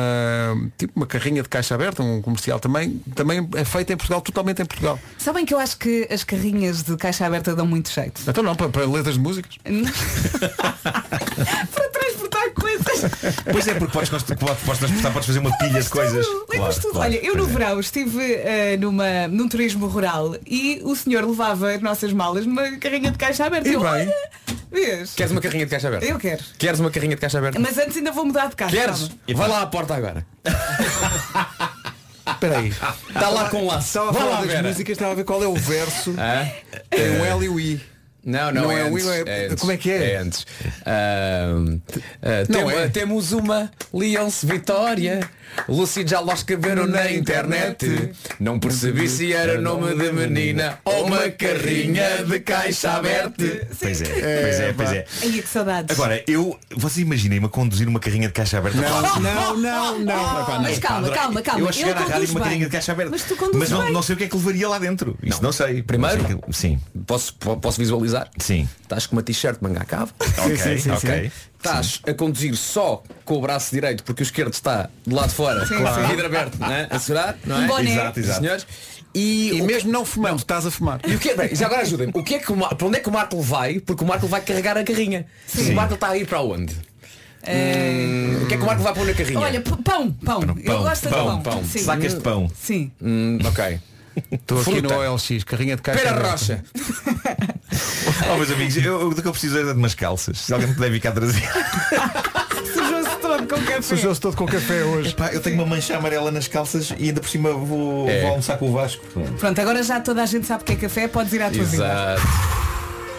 [0.78, 4.62] tipo uma carrinha de caixa aberta, um comercial também, também é feita em Portugal, totalmente
[4.62, 5.00] em Portugal.
[5.18, 8.22] Sabem que eu acho que as carrinhas de caixa aberta dão muito jeito.
[8.28, 9.58] Então não, para, para letras de músicas.
[13.52, 16.26] Pois é, porque podes, podes, podes transportar, podes fazer uma pilha de coisas.
[16.26, 16.46] Tudo.
[16.48, 17.48] claro, Olha, eu no é.
[17.48, 22.78] verão estive eh, numa, num turismo rural e o senhor levava as nossas malas numa
[22.78, 23.68] carrinha de caixa aberta.
[23.70, 24.12] E Eu, bem.
[24.72, 25.14] vês?
[25.14, 26.06] Queres uma carrinha de caixa aberta?
[26.06, 26.44] Eu quero.
[26.58, 27.60] Queres uma carrinha de caixa aberta?
[27.60, 28.72] Mas antes ainda vou mudar de carro.
[28.72, 29.00] Queres?
[29.00, 29.14] calma.
[29.36, 30.26] Vai lá à porta agora.
[32.28, 32.70] Espera aí.
[32.70, 33.88] Está lá com laço.
[33.88, 36.14] Estava a falar das músicas, estava a ver qual é o verso.
[36.18, 37.82] É um L e o I.
[38.30, 39.60] Não, não, Não é, é antes, Will, é- antes.
[39.60, 40.12] como é que é?
[40.12, 40.46] É antes.
[40.86, 41.80] Ahm,
[42.22, 42.88] ah, Não tem- é?
[42.90, 45.28] Temos uma Leonce Vitória.
[45.68, 48.12] Lucy já lá escreveram na internet.
[48.40, 53.68] Não percebi se era nome de menina ou uma carrinha de caixa aberta.
[53.80, 54.06] Pois é,
[54.42, 55.06] pois é, pois é.
[55.24, 55.98] Ai, que saudades.
[55.98, 56.58] Agora, eu.
[56.76, 60.62] Vocês imaginem-me a conduzir uma carrinha de caixa aberta Não, não, não, não.
[60.62, 61.60] Mas calma, calma, calma.
[61.62, 63.12] Eu a chegar à rádio uma carrinha de caixa aberta.
[63.12, 65.18] Mas tu Mas não, não sei o que é que levaria lá dentro.
[65.24, 65.82] Isso não, sei.
[65.84, 66.22] Primeiro?
[66.22, 66.80] Não sei que- Sim.
[67.06, 68.30] Posso, po- posso visualizar?
[68.38, 68.68] Sim.
[68.82, 70.12] Estás com uma t-shirt de manga cava.
[70.38, 71.32] Ok, sim, sim, ok.
[71.60, 75.36] Estás a conduzir só com o braço direito porque o esquerdo está do lado de
[75.36, 76.08] fora, Claro.
[76.08, 76.88] vidro aberto, não é?
[76.90, 77.68] a segurar, não é?
[77.68, 77.92] Boné.
[77.92, 78.40] Exato, exato.
[78.42, 78.68] Senhores,
[79.14, 81.02] e, E o mesmo não fumando, estás a fumar.
[81.06, 82.14] E o que é, bem, já agora ajudem-me.
[82.16, 83.80] O que é que o Mar- para onde é que o Marco vai?
[83.80, 85.26] Porque o Marco vai carregar a carrinha.
[85.58, 86.74] O Marco está a ir para onde?
[87.48, 89.40] Hum, o que é que o Marco vai pôr na carrinha?
[89.40, 90.42] Olha, p- pão, pão.
[90.42, 91.42] Eu Pão, gosto de pão, pão.
[91.42, 91.64] pão.
[91.66, 91.80] Sim.
[91.80, 92.52] Sacas de pão.
[92.56, 92.92] Sim.
[93.02, 93.80] Hum, ok.
[94.32, 96.32] Estou aqui no OLX, carrinha de caixa Pera.
[96.32, 96.64] Rocha.
[98.32, 100.40] Oh, meus amigos, eu, eu do que eu preciso é de umas calças.
[100.40, 101.42] Se alguém me puder vir cá trazer.
[102.74, 103.82] Sujou-se todo com café.
[103.82, 105.14] Sujou-se todo com café hoje.
[105.16, 108.22] Pá, eu tenho uma mancha amarela nas calças e ainda por cima vou, É.
[108.22, 109.04] vou almoçar com o Vasco.
[109.40, 111.64] Pronto, agora já toda a gente sabe o que é café, podes ir à tua
[111.64, 112.16] vida.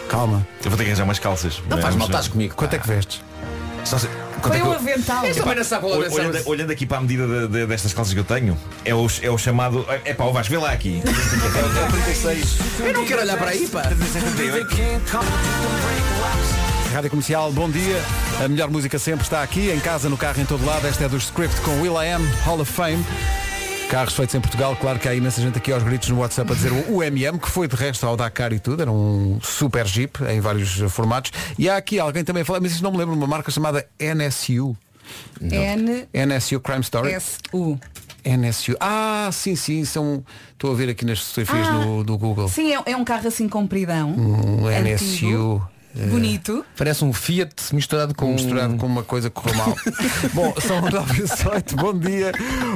[0.09, 0.45] Calma.
[0.63, 1.61] Eu vou ter que arranjar umas calças.
[1.69, 2.53] Não faz mal, estás comigo.
[2.55, 3.21] Quanto é que vestes?
[3.85, 4.07] Só se-
[4.47, 5.25] Foi é um eu- avental.
[5.25, 8.57] Esta dessa- Olhando, olhando aqui para a medida de- de- destas calças que eu tenho,
[8.83, 9.85] é o, é o chamado.
[10.05, 11.01] É pá, o Vasco, vê lá aqui.
[11.05, 12.57] É o 36.
[12.79, 13.83] Eu não quero olhar para aí, pá.
[13.83, 14.67] 38.
[16.93, 18.01] Rádio Comercial, bom dia.
[18.43, 20.85] A melhor música sempre está aqui, em casa, no carro, em todo lado.
[20.87, 23.05] Esta é do Script com Will I Am, Hall of Fame.
[23.91, 26.55] Carros feitos em Portugal, claro que há imensa gente aqui aos gritos no WhatsApp a
[26.55, 30.23] dizer o UMM, que foi de resto ao Dakar e tudo, era um super Jeep
[30.29, 31.31] em vários formatos.
[31.59, 33.85] E há aqui alguém também a falar, mas isto não me lembro, uma marca chamada
[33.99, 34.77] NSU.
[35.41, 37.11] N NSU Crime Story.
[37.11, 37.77] S U.
[38.23, 38.77] NSU.
[38.79, 40.23] Ah, sim, sim, são.
[40.53, 41.73] Estou a ver aqui nas fotografias Ah.
[41.85, 42.47] no, do Google.
[42.47, 44.11] Sim, é, é um carro assim compridão.
[44.11, 44.87] Um Antigo.
[44.87, 45.61] NSU.
[45.65, 46.65] eh, Bonito.
[46.77, 49.75] Parece um Fiat misturado com misturado com uma coisa que correu mal.
[50.33, 52.31] Bom, são 9 e 18, bom dia.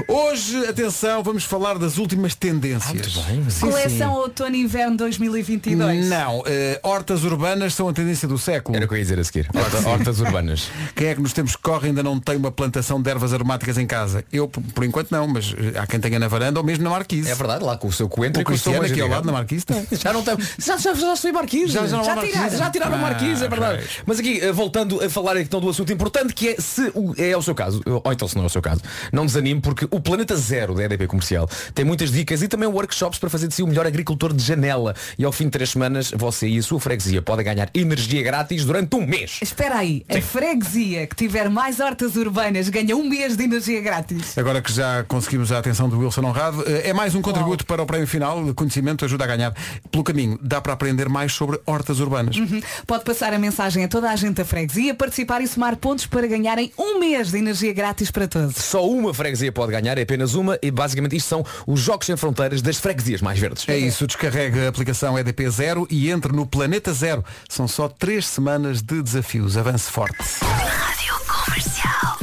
[0.07, 3.13] Hoje, atenção, vamos falar das últimas tendências.
[3.13, 6.07] Sim, Coleção Outono e Inverno 2022.
[6.09, 8.75] Não, eh, hortas urbanas são a tendência do século.
[8.75, 9.47] Era o que eu ia dizer a seguir.
[9.53, 10.69] Horta- hortas urbanas.
[10.95, 13.77] Quem é que nos tempos que correm ainda não tem uma plantação de ervas aromáticas
[13.77, 14.23] em casa?
[14.31, 16.89] Eu, por, por enquanto, não, mas eh, há quem tenha na varanda ou mesmo na
[16.89, 17.29] marquise.
[17.29, 19.09] É verdade, lá com o seu coentro O e com o seu Cristiano aqui ao
[19.09, 19.85] lado na marquise tem.
[19.97, 20.35] Já não tem.
[20.59, 21.71] Já, já, já em Marquise.
[21.73, 23.77] Já- já não já, já tiraram Ah, Marquise, é verdade.
[23.79, 23.97] pois.
[24.05, 27.35] Mas aqui, eh, voltando a falar então do assunto importante, que é se o- é
[27.35, 28.81] o seu caso, ou então se não é o seu caso,
[29.11, 33.19] não desanime, porque o Planeta Zero da EDP Comercial tem muitas dicas e também workshops
[33.19, 34.95] para fazer de si o melhor agricultor de janela.
[35.17, 38.65] E ao fim de três semanas, você e a sua freguesia podem ganhar energia grátis
[38.65, 39.39] durante um mês.
[39.41, 44.37] Espera aí, a freguesia que tiver mais hortas urbanas ganha um mês de energia grátis.
[44.37, 47.81] Agora que já conseguimos a atenção do Wilson Honrado, eh, é mais um contributo para
[47.81, 49.53] o prémio final, conhecimento ajuda a ganhar.
[49.91, 52.35] Pelo caminho, dá para aprender mais sobre hortas urbanas.
[52.37, 52.61] Uhum.
[52.95, 56.25] Pode passar a mensagem a toda a gente da freguesia, participar e somar pontos para
[56.27, 58.55] ganharem um mês de energia grátis para todos.
[58.55, 62.15] Só uma freguesia pode ganhar, é apenas uma, e basicamente isto são os Jogos Sem
[62.15, 63.67] Fronteiras das freguesias mais verdes.
[63.67, 67.21] É isso, descarregue a aplicação EDP Zero e entre no Planeta Zero.
[67.49, 69.57] São só três semanas de desafios.
[69.57, 70.15] Avance forte.
[70.41, 72.17] Rádio Comercial.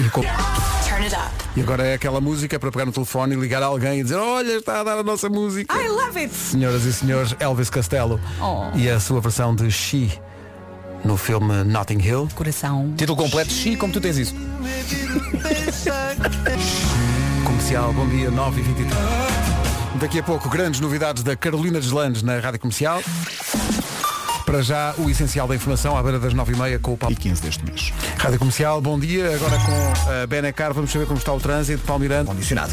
[0.04, 0.53] E com- Turn it.
[1.56, 4.16] E agora é aquela música para pegar no telefone e ligar a alguém e dizer
[4.16, 5.72] olha, está a dar a nossa música.
[5.74, 6.34] I love it!
[6.34, 8.64] Senhoras e senhores, Elvis Costello Oh.
[8.76, 10.10] e a sua versão de She
[11.04, 12.28] no filme Notting Hill.
[12.34, 12.92] Coração.
[12.96, 14.34] Título completo, Xi, como tu tens isso.
[17.44, 19.00] Comercial, bom dia, 9 e 23
[20.00, 23.00] Daqui a pouco, grandes novidades da Carolina Deslandes na Rádio Comercial.
[24.54, 27.12] Para já, o essencial da informação à beira das 9h30 com o Paulo.
[27.12, 27.92] E 15 deste mês.
[28.16, 29.34] Rádio Comercial, bom dia.
[29.34, 31.82] Agora com a Benecar, vamos saber como está o trânsito.
[31.84, 32.26] Paulo Miranda.
[32.26, 32.72] Condicionado.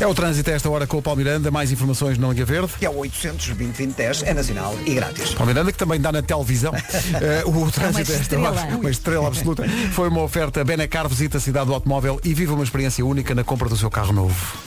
[0.00, 1.50] É o trânsito a esta hora com o Paulo Miranda.
[1.50, 2.72] Mais informações na Linha Verde.
[2.78, 5.34] Que é o 800 2010 é nacional e grátis.
[5.34, 6.72] Paulo Miranda, que também dá na televisão.
[7.20, 8.50] Eh, o trânsito esta estrela.
[8.50, 9.64] hora, uma estrela absoluta.
[9.92, 13.44] Foi uma oferta Benecar, visita a cidade do automóvel e vive uma experiência única na
[13.44, 14.58] compra do seu carro novo.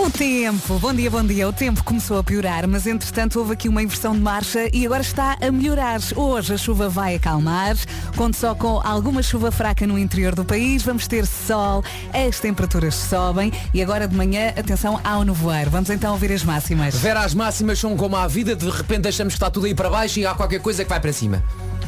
[0.00, 1.48] O tempo, bom dia, bom dia.
[1.48, 5.02] O tempo começou a piorar, mas entretanto houve aqui uma inversão de marcha e agora
[5.02, 5.98] está a melhorar.
[6.14, 7.76] Hoje a chuva vai acalmar,
[8.16, 11.82] conto só com alguma chuva fraca no interior do país, vamos ter sol,
[12.14, 15.68] as temperaturas sobem e agora de manhã, atenção ao nevoeiro.
[15.68, 16.94] Vamos então ouvir as máximas.
[16.94, 19.90] Vera, as máximas são como a vida, de repente achamos que está tudo aí para
[19.90, 21.42] baixo e há qualquer coisa que vai para cima.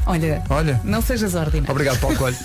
[0.06, 0.80] Olha, Olha.
[0.84, 1.70] não sejas ordinário.
[1.70, 2.36] Obrigado, Paulo Coelho.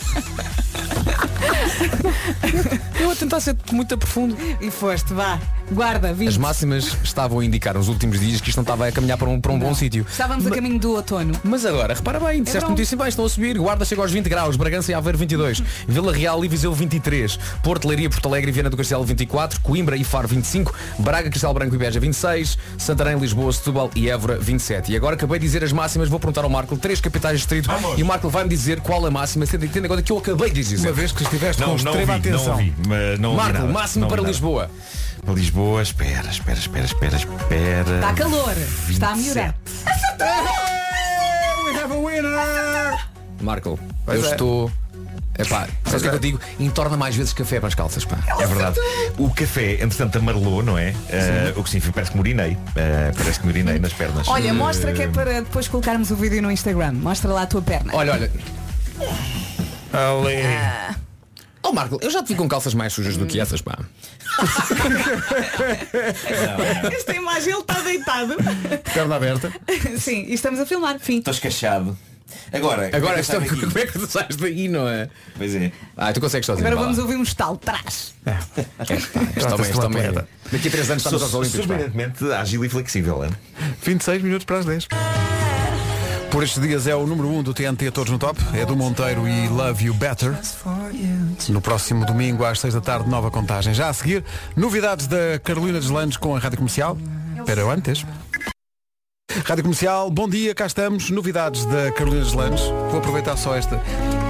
[2.99, 4.35] Eu a tentar ser muito profundo.
[4.61, 5.39] E foste, vá,
[5.71, 6.39] guarda, As vinte.
[6.39, 9.39] máximas estavam a indicar nos últimos dias que isto não estava a caminhar para um,
[9.39, 10.05] para um bom sítio.
[10.09, 11.33] Estávamos a caminho do outono.
[11.43, 12.69] Mas agora, repara bem, disseste verão.
[12.69, 16.13] muitíssimo bem, estão a subir, Guarda chega aos 20 graus, Bragança e Aveiro 22, Vila
[16.13, 20.03] Real e Viseu 23, Porto Leiria, Porto Alegre e Viana do Castelo 24, Coimbra e
[20.03, 24.91] Faro 25, Braga, Castelo Branco e Beja 26, Santarém, Lisboa, Setúbal e Évora 27.
[24.91, 27.69] E agora acabei de dizer as máximas, vou perguntar ao Marco, três capitais de distrito,
[27.97, 30.49] e o Marco vai-me dizer qual a máxima, tendo tendo em conta que eu acabei
[30.49, 30.79] de dizer.
[30.79, 32.51] Uma vez que estiveste Não, com não extrema não atenção.
[32.53, 33.71] ouvi, mas não Marco, nada.
[33.73, 34.69] máximo Não para ouvi nada.
[35.25, 35.33] Lisboa.
[35.33, 37.95] Para Lisboa, espera, espera, espera, espera, espera.
[37.95, 38.53] Está calor,
[38.89, 39.55] está a melhorar.
[41.65, 42.99] We have a winner!
[43.41, 44.31] Marco, Pois eu é.
[44.31, 44.71] estou.
[45.37, 46.39] Epá, sabes o que é que eu digo?
[46.57, 48.17] Entorna mais vezes café para as calças, pá.
[48.39, 48.79] É verdade.
[49.17, 50.95] O café, entretanto, amarelou, não é?
[51.09, 52.57] Eh, o que significa parece que me urinei.
[52.75, 54.27] Eh, parece que me urinei nas pernas.
[54.29, 56.93] Olha, Eh, mostra que é para depois colocarmos o vídeo no Instagram.
[56.93, 57.91] Mostra lá a tua perna.
[57.93, 58.31] Olha, olha.
[59.91, 60.95] Ali.
[61.67, 63.75] Oh Marco, eu já te vi com calças mais sujas do que essas, pá.
[66.95, 68.35] Esta imagem ele está deitado.
[68.93, 69.51] Perna aberta.
[69.97, 70.99] Sim, e estamos a filmar.
[70.99, 71.17] Fim.
[71.17, 71.97] Estou escachado.
[72.53, 73.59] Agora, Agora, como é saio daqui?
[73.65, 75.09] como é que tu sais daí, não é?
[75.37, 75.71] Pois é.
[75.97, 76.67] Ah, tu consegues sozinho.
[76.67, 77.03] Agora vá vamos lá.
[77.03, 78.13] ouvir um estalo trás.
[78.87, 80.05] Este homem, Trata-se este homem.
[80.05, 80.27] atleta.
[80.51, 81.65] Daqui a três anos estamos aos Olímpicos.
[81.65, 81.73] pá.
[81.73, 83.25] surpreendentemente ágil e flexível.
[83.25, 83.31] hein?
[83.83, 84.87] 26 minutos para as 10.
[86.31, 88.39] Por estes dias é o número 1 um do TNT Todos no Top.
[88.53, 90.33] É do Monteiro e Love You Better.
[91.49, 93.73] No próximo domingo às 6 da tarde, nova contagem.
[93.73, 94.23] Já a seguir,
[94.55, 96.97] novidades da Carolina Deslandes com a Rádio Comercial.
[97.37, 98.05] Espera eu antes.
[99.45, 101.09] Rádio Comercial, bom dia, cá estamos.
[101.09, 102.63] Novidades da Carolina Deslandes.
[102.89, 103.81] Vou aproveitar só esta.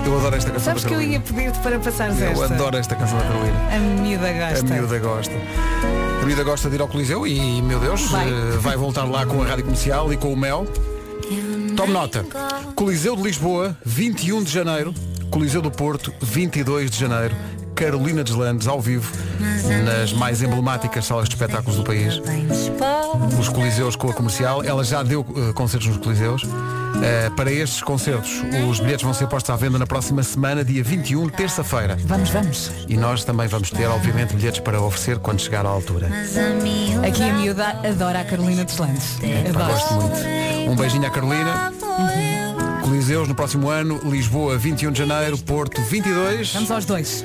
[0.06, 2.46] Eu adoro esta canção Sabes que eu ia pedir-te para passares Eu esta.
[2.54, 3.58] adoro esta canção da Carolina.
[3.74, 4.74] A miúda A gosta.
[4.76, 5.34] miúda gosta.
[6.22, 8.28] A miúda gosta de ir ao Coliseu e, meu Deus, Vai.
[8.30, 10.68] eh, vai voltar lá com a Rádio Comercial e com o Mel.
[11.76, 12.26] Tome nota.
[12.74, 14.94] Coliseu de Lisboa, 21 de janeiro.
[15.30, 17.36] Coliseu do Porto, 22 de janeiro.
[17.76, 19.12] Carolina Deslandes, ao vivo,
[19.84, 22.22] nas mais emblemáticas salas de espetáculos do país.
[23.40, 24.64] Os Coliseus com a comercial.
[24.64, 26.44] Ela já deu eh, concertos nos Coliseus.
[27.04, 30.82] Eh, para estes concertos, os bilhetes vão ser postos à venda na próxima semana, dia
[30.82, 31.98] 21, terça-feira.
[32.06, 32.72] Vamos, vamos.
[32.88, 36.10] E nós também vamos ter, obviamente, bilhetes para oferecer quando chegar à altura.
[37.06, 39.18] Aqui a miúda adora a Carolina dos Landes.
[39.20, 39.66] Pá, Adora.
[39.74, 40.72] gosto muito.
[40.72, 41.74] Um beijinho à Carolina.
[43.06, 46.54] Coliseus no próximo ano, Lisboa 21 de janeiro, Porto 22.
[46.56, 47.24] Vamos aos dois.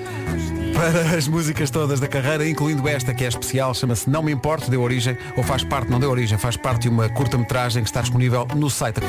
[0.74, 4.70] Para as músicas todas da carreira, incluindo esta que é especial, chama-se Não Me Importo,
[4.70, 8.02] deu origem, ou faz parte, não deu origem, faz parte de uma curta-metragem que está
[8.02, 9.00] disponível no site.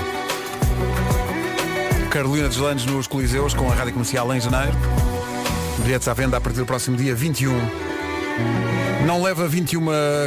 [2.10, 4.78] Carolina Deslandes nos Coliseus com a Rádio Comercial em janeiro.
[5.84, 7.91] Bilhetes à venda a partir do próximo dia 21.
[9.06, 9.82] Não leva 21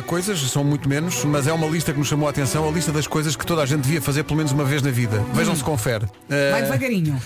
[0.07, 2.93] coisas, são muito menos, mas é uma lista que nos chamou a atenção, a lista
[2.93, 5.25] das coisas que toda a gente devia fazer pelo menos uma vez na vida.
[5.33, 6.07] Vejam se confere.
[6.29, 7.21] Vai Eh, devagarinho.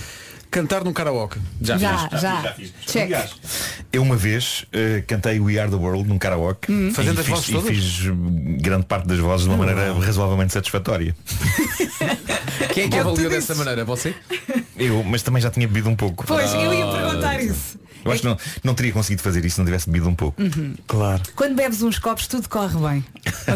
[0.51, 1.39] cantar num karaoke.
[1.61, 2.55] Já, já.
[2.86, 3.03] Check.
[3.05, 3.30] Aliás,
[3.93, 6.89] eu uma vez eh, cantei We Are the World num karaoke Hum.
[6.89, 7.68] e Fazendo as fiz, vozes e todas?
[7.70, 11.16] fiz hum, grande parte das vozes de uma maneira razoavelmente satisfatória.
[12.72, 13.84] Quem é que É avaliou dessa maneira?
[13.84, 14.14] Você?
[14.76, 16.24] Eu, mas também já tinha bebido um pouco.
[16.26, 17.78] Pois, eu ia Ah, perguntar isso.
[18.09, 20.40] Eu acho que não, não teria conseguido fazer isso se não tivesse bebido um pouco.
[20.42, 20.74] Uhum.
[20.86, 21.22] Claro.
[21.36, 23.04] Quando bebes uns copos, tudo corre bem.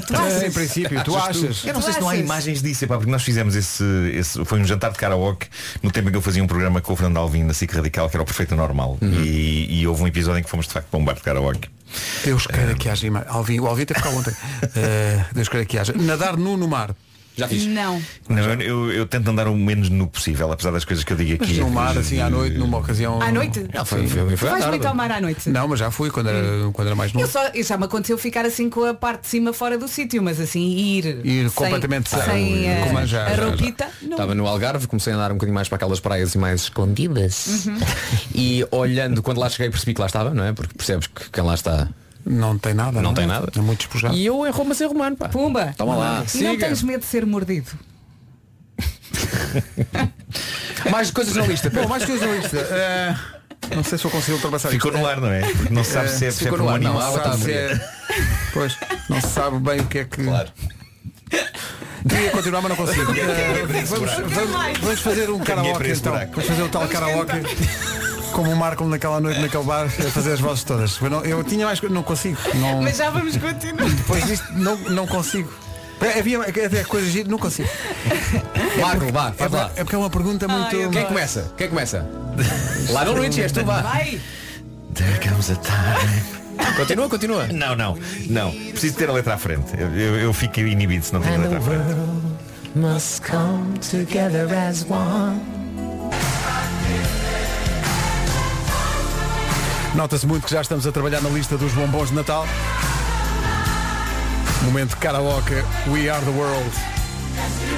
[0.06, 1.64] Tu É, em princípio, tu Achas achas?
[1.64, 3.84] Eu não sei se não há imagens disso, epá, porque nós fizemos esse,
[4.14, 5.48] esse- Foi um jantar de karaoke
[5.82, 8.08] no tempo em que eu fazia um programa com o Fernando Alvim na SIC Radical,
[8.10, 8.98] que era o Perfeito Normal.
[9.02, 11.68] E, e houve um episódio em que fomos de facto para um bar de karaoke.
[12.24, 14.32] Deus queira que haja ima- Alvin, o Alvin teve cá ontem.
[14.74, 15.92] Eh, Deus queira que haja.
[15.92, 16.94] Nadar nu no mar.
[17.36, 17.64] Já fiz.
[17.66, 18.00] Não.
[18.28, 21.16] Não, eu, eu- eu tento andar o menos nu possível, apesar das coisas que eu
[21.16, 21.60] digo Mas aqui.
[21.60, 23.22] no mar, assim, à noite, numa ocasião.
[23.22, 23.66] À noite?
[23.72, 24.68] Não, foi- foi- foi à Vais tarde.
[24.68, 25.48] muito ao mar à noite?
[25.48, 27.32] Não, mas já fui quando era, quando era mais Eu novo.
[27.32, 30.22] só, eu já me aconteceu ficar assim com a parte de cima fora do sítio,
[30.22, 33.44] mas assim ir, Ir sem- completamente sem, sem- a, com manjar, a já, já.
[33.48, 33.88] roupita.
[34.02, 34.10] Não.
[34.12, 37.66] Estava no Algarve, comecei a andar um bocadinho mais para aquelas praias mais escondidas.
[37.66, 37.78] Uhum.
[38.34, 40.52] E olhando, quando lá cheguei percebi que lá estava, não é?
[40.52, 41.88] Porque percebes que quem lá está
[42.24, 42.92] não tem nada.
[42.92, 43.26] Não, não tem é?
[43.26, 43.50] nada.
[43.56, 44.14] É muito despojado.
[44.14, 45.28] E eu em Roma sem romano, pá.
[45.28, 45.74] Pumba.
[45.76, 47.70] Toma lá, E não tens medo de ser mordido?
[50.90, 51.70] Mais coisas na lista.
[51.70, 52.56] Bom, mais coisas na lista.
[52.58, 53.14] Eh,
[53.76, 55.00] não sei se eu consigo ultrapassar Ficou isto.
[55.00, 55.40] no ar, não é?
[55.42, 57.38] Porque não se sabe Eh, se é, se é no um ar, não, animal ou
[57.38, 57.80] se é-
[58.52, 58.76] Pois,
[59.08, 60.24] não se sabe bem o que é que.
[60.24, 60.48] Claro.
[62.08, 63.12] Queria continuar, mas não consigo.
[63.12, 66.12] Eh, vamos, vamos- vamos fazer um karaoke então.
[66.14, 67.32] Vamos fazer o tal karaoke.
[68.32, 70.98] Como o Marco naquela noite naquele bar a fazer as vozes todas.
[71.00, 72.38] Eu, não, eu tinha mais coisas, não consigo.
[72.54, 73.88] Não, Mas já vamos continuar.
[73.90, 75.52] depois disto não, não consigo.
[76.18, 77.68] Havia até coisas giras, não consigo.
[78.80, 79.70] Marco, vá, É, faz lá.
[79.76, 80.90] é porque é uma pergunta muito.
[80.90, 81.52] Quem começa?
[81.56, 82.08] Quem começa?
[82.90, 83.82] Lá no Luigi, és tu, vá.
[83.82, 84.20] Vai.
[84.94, 86.76] There comes a time.
[86.76, 87.46] Continua, continua.
[87.48, 87.96] Não, não,
[88.28, 88.50] não.
[88.50, 89.72] Preciso ter a letra à frente.
[89.78, 91.84] Eu, eu, eu fico inibido se não tenho a letra à frente.
[92.74, 95.40] Must come together as one.
[99.94, 102.46] Nota-se muito que já estamos a trabalhar na lista dos bombons de Natal.
[104.62, 105.54] Momento karaoke
[105.88, 106.70] We Are the World.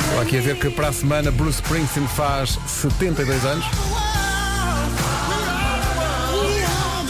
[0.04, 3.64] Estou aqui a ver que para a semana Bruce Springsteen faz 72 anos.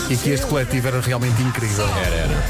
[0.09, 1.86] E que este coletivo era realmente incrível.
[1.86, 2.44] Era, era.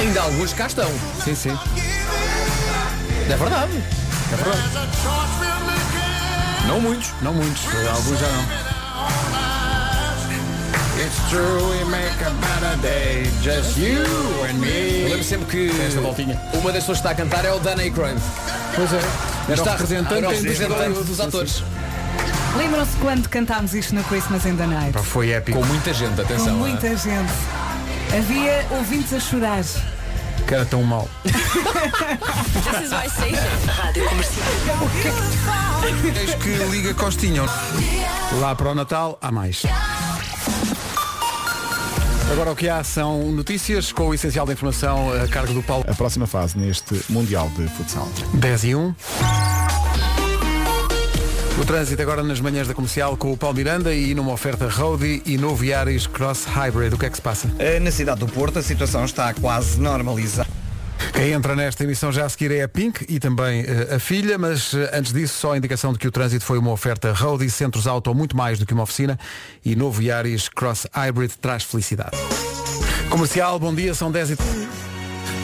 [0.00, 0.90] Ainda alguns cá estão.
[1.24, 1.58] Sim, sim.
[3.28, 3.72] É verdade.
[4.32, 4.62] É verdade.
[6.66, 7.12] Não muitos.
[7.22, 7.62] Não muitos.
[7.88, 8.69] Alguns já não.
[11.10, 13.98] It's true we make a better day, just you
[14.44, 15.08] and Eu me.
[15.08, 16.40] lembro sempre que Esta voltinha.
[16.54, 18.16] uma das pessoas que está a cantar é o Dan Aykroyd.
[18.76, 19.00] Pois é.
[19.48, 21.64] Era Está representante, era o representante dos atores.
[22.56, 24.92] Lembram-se quando cantámos isto no Christmas in the Night?
[24.92, 25.58] Pá, Foi épico.
[25.58, 26.54] Com muita gente, Com atenção.
[26.54, 27.32] muita gente.
[28.16, 29.64] Havia ouvintes a chorar.
[30.46, 31.08] Que era tão mal.
[33.66, 34.46] Rádio Comercial.
[36.16, 37.44] Eis que liga Costinho.
[38.40, 39.62] Lá para o Natal há mais.
[42.32, 45.84] Agora o que há são notícias com o essencial da informação a cargo do Paulo.
[45.88, 48.08] A próxima fase neste Mundial de Futsal.
[48.34, 48.94] 10 e 1.
[51.60, 55.22] O trânsito agora nas manhãs da comercial com o Paulo Miranda e numa oferta Roadie
[55.26, 56.94] e novo Yaris Cross Hybrid.
[56.94, 57.50] O que é que se passa?
[57.58, 60.48] Eh, Na cidade do Porto a situação está quase normalizada.
[61.20, 64.38] Quem entra nesta emissão já a seguir é a Pink e também eh, a filha,
[64.38, 67.50] mas eh, antes disso só a indicação de que o trânsito foi uma oferta Roadie,
[67.50, 69.18] centros auto muito mais do que uma oficina
[69.62, 72.16] e novo Yaris Cross Hybrid traz felicidade.
[73.10, 74.36] Comercial, bom dia, são 10 e...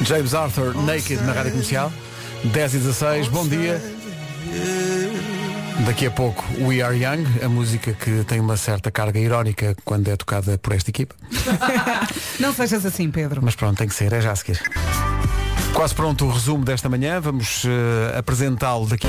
[0.06, 1.92] James Arthur, Naked na Rádio Comercial,
[2.42, 3.78] 10 e 16, bom dia.
[5.84, 10.08] Daqui a pouco We Are Young, a música que tem uma certa carga irónica quando
[10.08, 11.14] é tocada por esta equipa.
[12.40, 13.42] Não sejas assim, Pedro.
[13.44, 14.58] Mas pronto, tem que ser, é já a seguir.
[15.76, 19.06] Quase pronto o resumo desta manhã, vamos eh, apresentá-lo daqui.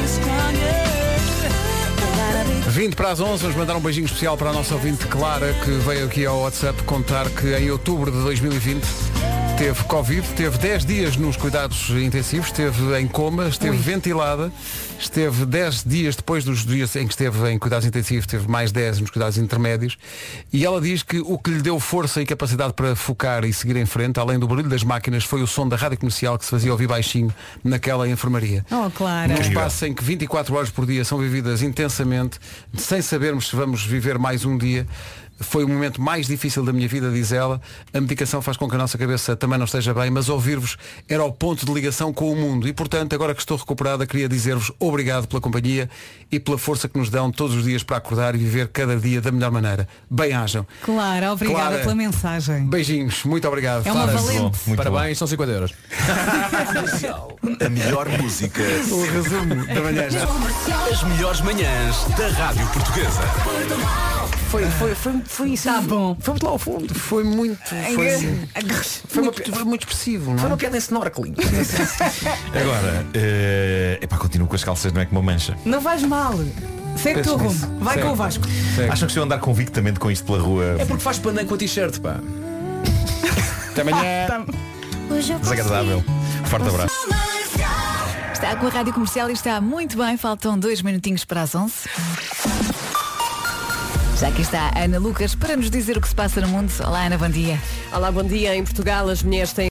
[2.67, 5.71] 20 para as 11, vamos mandar um beijinho especial para a nossa ouvinte Clara, que
[5.71, 8.85] veio aqui ao WhatsApp contar que em outubro de 2020
[9.57, 14.51] teve Covid, teve 10 dias nos cuidados intensivos, esteve em coma, esteve ventilada,
[14.99, 18.99] esteve 10 dias depois dos dias em que esteve em cuidados intensivos, teve mais 10
[18.99, 19.97] nos cuidados intermédios,
[20.53, 23.77] e ela diz que o que lhe deu força e capacidade para focar e seguir
[23.77, 26.51] em frente, além do barulho das máquinas, foi o som da rádio comercial que se
[26.51, 27.33] fazia ouvir baixinho
[27.63, 28.63] naquela enfermaria.
[28.69, 29.33] Oh, Clara.
[29.33, 32.39] Num espaço em que 24 horas por dia são vividas intensamente,
[32.75, 34.85] sem sabermos se vamos viver mais um dia.
[35.39, 37.61] Foi o momento mais difícil da minha vida, diz ela.
[37.93, 40.77] A medicação faz com que a nossa cabeça também não esteja bem, mas ouvir-vos
[41.07, 42.67] era o ponto de ligação com o mundo.
[42.67, 45.89] E, portanto, agora que estou recuperada, queria dizer-vos obrigado pela companhia
[46.31, 49.21] e pela força que nos dão todos os dias para acordar e viver cada dia
[49.21, 49.87] da melhor maneira.
[50.09, 50.65] Bem-ajam.
[50.83, 51.79] Clara, obrigada Clara.
[51.79, 52.65] pela mensagem.
[52.67, 53.85] Beijinhos, muito obrigado.
[53.85, 54.17] É uma Clara.
[54.17, 54.59] valente.
[54.67, 55.73] Muito Parabéns, são 50 euros.
[57.65, 58.61] A melhor música.
[58.91, 60.23] O resumo da manhã já.
[60.91, 63.21] As melhores manhãs da Rádio Portuguesa.
[64.49, 65.65] Foi, foi, foi, foi isso.
[65.65, 66.17] Tá bom.
[66.19, 66.93] Fomos lá ao fundo.
[66.93, 67.57] Foi muito.
[67.67, 68.41] Foi,
[69.07, 70.39] foi, muito, foi muito expressivo, não é?
[70.39, 71.35] Foi uma piada em snorkeling.
[72.53, 75.57] Agora, é epá, continuo com as calças, não é como uma mancha.
[75.65, 76.33] Não vais mal.
[76.97, 77.35] Segue nisso.
[77.35, 77.79] rumo.
[77.79, 78.07] Vai Segue.
[78.07, 78.43] com o Vasco.
[78.89, 81.53] Acham que se eu andar convictamente com isto pela rua É porque faz pandan com
[81.53, 82.19] a t-shirt, pá.
[83.71, 84.27] Até amanhã.
[85.41, 86.03] desagradável?
[86.45, 86.95] Forte abraço.
[88.33, 90.17] Está com a Rádio Comercial e está muito bem.
[90.17, 91.73] Faltam dois minutinhos para as 11.
[94.19, 96.71] Já aqui está a Ana Lucas para nos dizer o que se passa no mundo.
[96.83, 97.61] Olá, Ana, bom dia.
[97.93, 98.55] Olá, bom dia.
[98.55, 99.65] Em Portugal, as mulheres têm